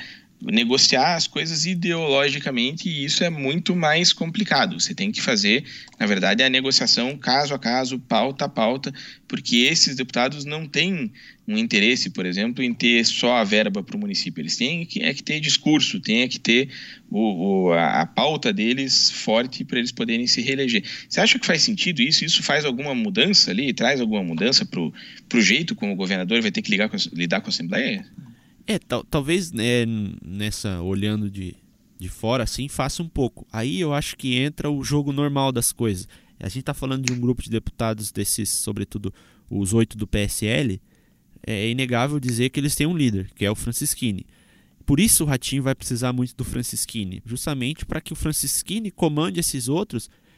negociar 0.51 1.15
as 1.15 1.27
coisas 1.27 1.65
ideologicamente 1.65 2.87
e 2.87 3.05
isso 3.05 3.23
é 3.23 3.29
muito 3.29 3.75
mais 3.75 4.13
complicado. 4.13 4.79
Você 4.79 4.93
tem 4.93 5.11
que 5.11 5.21
fazer, 5.21 5.63
na 5.99 6.05
verdade, 6.05 6.43
a 6.43 6.49
negociação 6.49 7.17
caso 7.17 7.53
a 7.53 7.59
caso, 7.59 7.99
pauta 7.99 8.45
a 8.45 8.49
pauta, 8.49 8.93
porque 9.27 9.57
esses 9.57 9.95
deputados 9.95 10.45
não 10.45 10.67
têm 10.67 11.11
um 11.47 11.57
interesse, 11.57 12.09
por 12.09 12.25
exemplo, 12.25 12.63
em 12.63 12.73
ter 12.73 13.05
só 13.05 13.37
a 13.37 13.43
verba 13.43 13.83
para 13.83 13.95
o 13.95 13.99
município. 13.99 14.41
Eles 14.41 14.55
têm 14.55 14.85
que, 14.85 15.01
é 15.01 15.13
que 15.13 15.23
ter 15.23 15.39
discurso, 15.39 15.99
têm 15.99 16.27
que 16.27 16.39
ter 16.39 16.69
o, 17.09 17.67
o 17.67 17.73
a, 17.73 18.01
a, 18.01 18.05
pauta 18.05 18.51
deles 18.51 19.11
forte 19.11 19.63
para 19.63 19.77
eles 19.77 19.91
poderem 19.91 20.25
se 20.27 20.41
reeleger. 20.41 20.83
Você 21.07 21.21
acha 21.21 21.37
que 21.37 21.45
faz 21.45 21.61
sentido 21.61 22.01
isso? 22.01 22.25
Isso 22.25 22.41
faz 22.41 22.65
alguma 22.65 22.95
mudança 22.95 23.51
ali? 23.51 23.73
Traz 23.73 24.01
alguma 24.01 24.23
mudança 24.23 24.65
para 24.65 24.79
o 24.81 25.41
jeito 25.41 25.75
como 25.75 25.93
o 25.93 25.95
governador 25.95 26.41
vai 26.41 26.51
ter 26.51 26.61
que 26.61 26.71
ligar 26.71 26.89
com, 26.89 26.97
lidar 27.13 27.41
com 27.41 27.47
a 27.47 27.49
Assembleia? 27.49 28.05
É, 28.67 28.79
tal, 28.79 29.03
talvez 29.03 29.51
né, 29.51 29.85
nessa, 30.23 30.81
olhando 30.81 31.29
de, 31.29 31.55
de 31.97 32.09
fora 32.09 32.43
assim, 32.43 32.67
faça 32.67 33.03
um 33.03 33.07
pouco. 33.07 33.45
Aí 33.51 33.79
eu 33.79 33.93
acho 33.93 34.17
que 34.17 34.35
entra 34.35 34.69
o 34.69 34.83
jogo 34.83 35.11
normal 35.11 35.51
das 35.51 35.71
coisas. 35.71 36.07
A 36.39 36.47
gente 36.47 36.59
está 36.61 36.73
falando 36.73 37.05
de 37.05 37.13
um 37.13 37.19
grupo 37.19 37.41
de 37.41 37.49
deputados 37.49 38.11
desses, 38.11 38.49
sobretudo 38.49 39.13
os 39.49 39.73
oito 39.73 39.97
do 39.97 40.07
PSL, 40.07 40.81
é 41.45 41.69
inegável 41.69 42.19
dizer 42.19 42.49
que 42.49 42.59
eles 42.59 42.75
têm 42.75 42.87
um 42.87 42.97
líder, 42.97 43.29
que 43.35 43.45
é 43.45 43.51
o 43.51 43.55
Francisquini. 43.55 44.25
Por 44.85 44.99
isso 44.99 45.25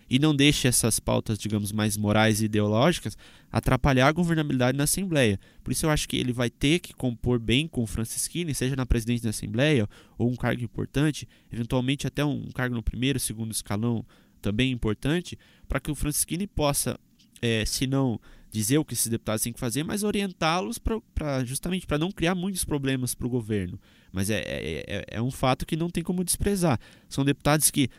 e 0.10 0.20
não 0.20 0.36
deixe 0.36 0.68
essas 0.68 1.00
pautas, 1.00 1.38
digamos, 1.38 1.72
mais 1.72 1.98
morais 1.98 2.42
e 2.42 2.46
ideológicas 2.46 3.18
atrapalhar 3.52 4.08
a 4.08 4.12
governabilidade 4.12 4.78
na 4.78 4.86
Assembleia. 4.86 5.40
Por 5.64 5.72
isso 5.72 5.86
eu 5.86 5.90
acho 5.90 6.08
que 6.08 6.18
ele 6.18 6.34
vai 6.34 6.50
ter 6.50 6.80
que 6.80 6.94
compor 6.94 7.40
bem 7.40 7.68
com 7.68 7.84
o 7.84 7.88
Francisquini, 7.88 8.54
seja 8.54 8.76
na 8.76 8.86
presidência 8.86 9.24
da 9.24 9.30
Assembleia 9.30 9.88
ou 10.18 10.30
um 10.30 10.36
cargo 10.36 10.64
importante, 10.64 11.28
eventualmente 11.52 12.08
até 12.08 12.24
um 12.24 12.50
cargo 12.54 12.76
no 12.76 12.84
primeiro, 12.84 13.20
segundo 13.20 13.52
escalão 13.52 14.06
também 14.42 14.72
importante, 14.72 15.38
para 15.68 15.80
que 15.80 15.92
o 15.92 15.96
Francisquini 15.96 16.48
possa, 16.48 17.00
é, 17.42 17.66
se 17.66 17.88
não 17.88 18.20
dizer 18.50 18.78
o 18.78 18.86
que 18.86 18.94
esses 18.94 19.08
deputados 19.08 19.44
têm 19.44 19.54
que 19.54 19.60
fazer, 19.60 19.84
mas 19.84 20.04
orientá-los 20.04 20.78
para 20.78 21.44
justamente 21.44 21.86
para 21.86 21.98
não 21.98 22.12
criar 22.12 22.34
muitos 22.34 22.64
problemas 22.64 23.14
para 23.14 23.28
o 23.28 23.30
governo. 23.30 23.80
Mas 24.12 24.30
é, 24.30 24.40
é, 24.40 24.84
é, 24.88 25.06
é 25.12 25.22
um 25.22 25.32
fato 25.32 25.66
que 25.66 25.76
não 25.76 25.90
tem 25.90 26.04
como 26.04 26.24
desprezar. 26.24 26.80
São 27.10 27.26
deputados 27.26 27.70
que 27.70 27.90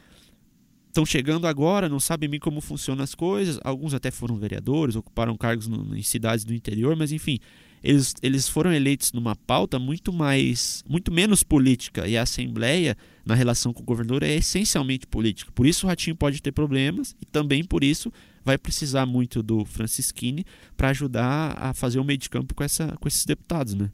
estão 0.88 1.06
chegando 1.06 1.46
agora, 1.46 1.88
não 1.88 2.00
sabem 2.00 2.28
bem 2.28 2.40
como 2.40 2.60
funcionam 2.60 3.04
as 3.04 3.14
coisas. 3.14 3.58
Alguns 3.62 3.94
até 3.94 4.10
foram 4.10 4.36
vereadores, 4.36 4.96
ocuparam 4.96 5.36
cargos 5.36 5.68
no, 5.68 5.96
em 5.96 6.02
cidades 6.02 6.44
do 6.44 6.54
interior, 6.54 6.96
mas 6.96 7.12
enfim, 7.12 7.38
eles, 7.82 8.14
eles 8.22 8.48
foram 8.48 8.72
eleitos 8.72 9.12
numa 9.12 9.36
pauta 9.36 9.78
muito 9.78 10.12
mais, 10.12 10.82
muito 10.88 11.12
menos 11.12 11.42
política. 11.42 12.06
E 12.06 12.16
a 12.16 12.22
Assembleia, 12.22 12.96
na 13.24 13.34
relação 13.34 13.72
com 13.72 13.82
o 13.82 13.86
governador, 13.86 14.22
é 14.22 14.34
essencialmente 14.34 15.06
política. 15.06 15.52
Por 15.54 15.66
isso 15.66 15.86
o 15.86 15.88
Ratinho 15.88 16.16
pode 16.16 16.42
ter 16.42 16.52
problemas 16.52 17.14
e 17.20 17.26
também 17.26 17.64
por 17.64 17.84
isso 17.84 18.12
vai 18.44 18.58
precisar 18.58 19.06
muito 19.06 19.42
do 19.42 19.64
Francisquini 19.64 20.44
para 20.76 20.88
ajudar 20.88 21.56
a 21.58 21.74
fazer 21.74 22.00
o 22.00 22.04
meio 22.04 22.18
de 22.18 22.28
campo 22.28 22.54
com, 22.54 22.64
essa, 22.64 22.96
com 22.98 23.06
esses 23.06 23.24
deputados, 23.24 23.74
né? 23.74 23.90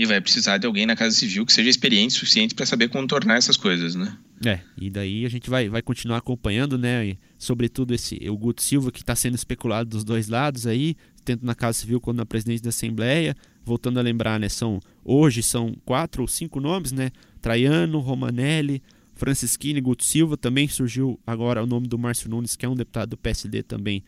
E 0.00 0.06
vai 0.06 0.18
precisar 0.18 0.56
de 0.56 0.66
alguém 0.66 0.86
na 0.86 0.96
Casa 0.96 1.14
Civil 1.14 1.44
que 1.44 1.52
seja 1.52 1.68
experiente 1.68 2.16
o 2.16 2.20
suficiente 2.20 2.54
para 2.54 2.64
saber 2.64 2.88
contornar 2.88 3.36
essas 3.36 3.58
coisas, 3.58 3.94
né? 3.94 4.16
É, 4.42 4.60
e 4.80 4.88
daí 4.88 5.26
a 5.26 5.28
gente 5.28 5.50
vai, 5.50 5.68
vai 5.68 5.82
continuar 5.82 6.16
acompanhando, 6.16 6.78
né? 6.78 7.08
E, 7.08 7.18
sobretudo 7.38 7.92
esse 7.92 8.16
o 8.30 8.34
Guto 8.34 8.62
Silva 8.62 8.90
que 8.90 9.00
está 9.00 9.14
sendo 9.14 9.34
especulado 9.34 9.90
dos 9.90 10.02
dois 10.02 10.26
lados 10.26 10.66
aí, 10.66 10.96
tanto 11.22 11.44
na 11.44 11.54
Casa 11.54 11.80
Civil 11.80 12.00
quanto 12.00 12.16
na 12.16 12.24
presidência 12.24 12.62
da 12.62 12.70
Assembleia. 12.70 13.36
Voltando 13.62 13.98
a 13.98 14.02
lembrar, 14.02 14.40
né? 14.40 14.48
São 14.48 14.80
hoje 15.04 15.42
são 15.42 15.76
quatro 15.84 16.22
ou 16.22 16.28
cinco 16.28 16.60
nomes, 16.60 16.92
né? 16.92 17.10
Traiano, 17.42 17.98
Romanelli, 17.98 18.82
Francisquini, 19.14 19.82
Guto 19.82 20.02
Silva. 20.02 20.34
Também 20.34 20.66
surgiu 20.66 21.20
agora 21.26 21.62
o 21.62 21.66
nome 21.66 21.86
do 21.86 21.98
Márcio 21.98 22.30
Nunes, 22.30 22.56
que 22.56 22.64
é 22.64 22.68
um 22.70 22.74
deputado 22.74 23.10
do 23.10 23.18
PSD 23.18 23.62
também 23.62 24.02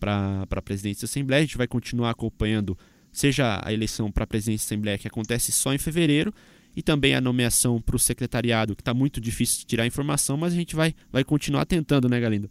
para 0.00 0.44
a 0.50 0.62
presidência 0.62 1.06
da 1.06 1.08
Assembleia. 1.08 1.42
A 1.42 1.46
gente 1.46 1.56
vai 1.56 1.68
continuar 1.68 2.10
acompanhando, 2.10 2.76
seja 3.16 3.62
a 3.64 3.72
eleição 3.72 4.12
para 4.12 4.24
a 4.24 4.26
presidência 4.26 4.66
da 4.66 4.68
Assembleia, 4.68 4.98
que 4.98 5.08
acontece 5.08 5.50
só 5.50 5.72
em 5.72 5.78
fevereiro, 5.78 6.34
e 6.76 6.82
também 6.82 7.14
a 7.14 7.20
nomeação 7.20 7.80
para 7.80 7.96
o 7.96 7.98
secretariado, 7.98 8.76
que 8.76 8.82
está 8.82 8.92
muito 8.92 9.18
difícil 9.22 9.60
de 9.60 9.64
tirar 9.64 9.86
informação, 9.86 10.36
mas 10.36 10.52
a 10.52 10.56
gente 10.56 10.76
vai, 10.76 10.94
vai 11.10 11.24
continuar 11.24 11.64
tentando, 11.64 12.10
né, 12.10 12.20
Galindo? 12.20 12.50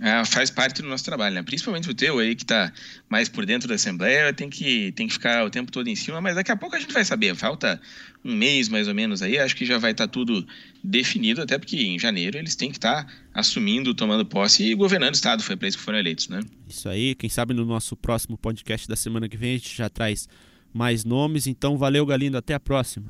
É, 0.00 0.24
faz 0.24 0.50
parte 0.50 0.80
do 0.80 0.88
nosso 0.88 1.04
trabalho, 1.04 1.34
né? 1.34 1.42
Principalmente 1.42 1.90
o 1.90 1.94
teu 1.94 2.18
aí, 2.18 2.34
que 2.34 2.42
está 2.42 2.72
mais 3.06 3.28
por 3.28 3.44
dentro 3.44 3.68
da 3.68 3.74
Assembleia, 3.74 4.32
tem 4.32 4.48
que, 4.48 4.92
tem 4.92 5.06
que 5.06 5.12
ficar 5.12 5.44
o 5.44 5.50
tempo 5.50 5.70
todo 5.70 5.88
em 5.88 5.94
cima, 5.94 6.22
mas 6.22 6.36
daqui 6.36 6.50
a 6.50 6.56
pouco 6.56 6.74
a 6.74 6.80
gente 6.80 6.92
vai 6.92 7.04
saber. 7.04 7.34
Falta 7.34 7.78
um 8.24 8.34
mês 8.34 8.70
mais 8.70 8.88
ou 8.88 8.94
menos 8.94 9.20
aí, 9.20 9.38
acho 9.38 9.54
que 9.54 9.66
já 9.66 9.76
vai 9.76 9.90
estar 9.90 10.06
tá 10.06 10.10
tudo 10.10 10.46
definido, 10.82 11.42
até 11.42 11.58
porque 11.58 11.76
em 11.76 11.98
janeiro 11.98 12.38
eles 12.38 12.56
têm 12.56 12.70
que 12.70 12.78
estar 12.78 13.04
tá 13.04 13.12
assumindo, 13.34 13.94
tomando 13.94 14.24
posse 14.24 14.64
e 14.64 14.74
governando 14.74 15.12
o 15.12 15.16
Estado. 15.16 15.42
Foi 15.42 15.54
para 15.54 15.68
isso 15.68 15.76
que 15.76 15.84
foram 15.84 15.98
eleitos, 15.98 16.28
né? 16.28 16.40
Isso 16.66 16.88
aí, 16.88 17.14
quem 17.14 17.28
sabe 17.28 17.52
no 17.52 17.66
nosso 17.66 17.94
próximo 17.94 18.38
podcast 18.38 18.88
da 18.88 18.96
semana 18.96 19.28
que 19.28 19.36
vem 19.36 19.50
a 19.50 19.58
gente 19.58 19.76
já 19.76 19.90
traz 19.90 20.26
mais 20.72 21.04
nomes. 21.04 21.46
Então, 21.46 21.76
valeu, 21.76 22.06
Galindo, 22.06 22.38
até 22.38 22.54
a 22.54 22.60
próxima. 22.60 23.08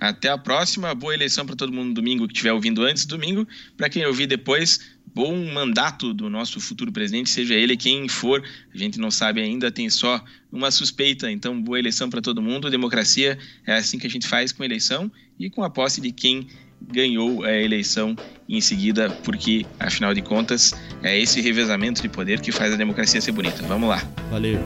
Até 0.00 0.28
a 0.28 0.38
próxima. 0.38 0.94
Boa 0.94 1.14
eleição 1.14 1.44
para 1.44 1.56
todo 1.56 1.72
mundo 1.72 1.94
domingo 1.94 2.26
que 2.26 2.32
estiver 2.32 2.52
ouvindo 2.52 2.82
antes 2.82 3.04
domingo. 3.04 3.46
Para 3.76 3.88
quem 3.88 4.06
ouvir 4.06 4.26
depois, 4.26 4.80
bom 5.14 5.34
mandato 5.52 6.14
do 6.14 6.30
nosso 6.30 6.60
futuro 6.60 6.92
presidente, 6.92 7.30
seja 7.30 7.54
ele 7.54 7.76
quem 7.76 8.08
for. 8.08 8.42
A 8.72 8.78
gente 8.78 8.98
não 8.98 9.10
sabe 9.10 9.40
ainda, 9.40 9.70
tem 9.70 9.90
só 9.90 10.22
uma 10.52 10.70
suspeita. 10.70 11.30
Então, 11.30 11.60
boa 11.60 11.78
eleição 11.78 12.08
para 12.08 12.20
todo 12.20 12.40
mundo. 12.40 12.70
Democracia 12.70 13.38
é 13.66 13.74
assim 13.74 13.98
que 13.98 14.06
a 14.06 14.10
gente 14.10 14.26
faz 14.26 14.52
com 14.52 14.62
eleição 14.62 15.10
e 15.38 15.50
com 15.50 15.62
a 15.62 15.70
posse 15.70 16.00
de 16.00 16.12
quem 16.12 16.46
ganhou 16.80 17.44
a 17.44 17.52
eleição 17.52 18.14
em 18.48 18.60
seguida, 18.60 19.10
porque 19.24 19.66
afinal 19.80 20.14
de 20.14 20.22
contas 20.22 20.74
é 21.02 21.18
esse 21.18 21.40
revezamento 21.40 22.00
de 22.00 22.08
poder 22.08 22.40
que 22.40 22.52
faz 22.52 22.72
a 22.72 22.76
democracia 22.76 23.20
ser 23.20 23.32
bonita. 23.32 23.62
Vamos 23.64 23.88
lá. 23.88 24.02
Valeu. 24.30 24.58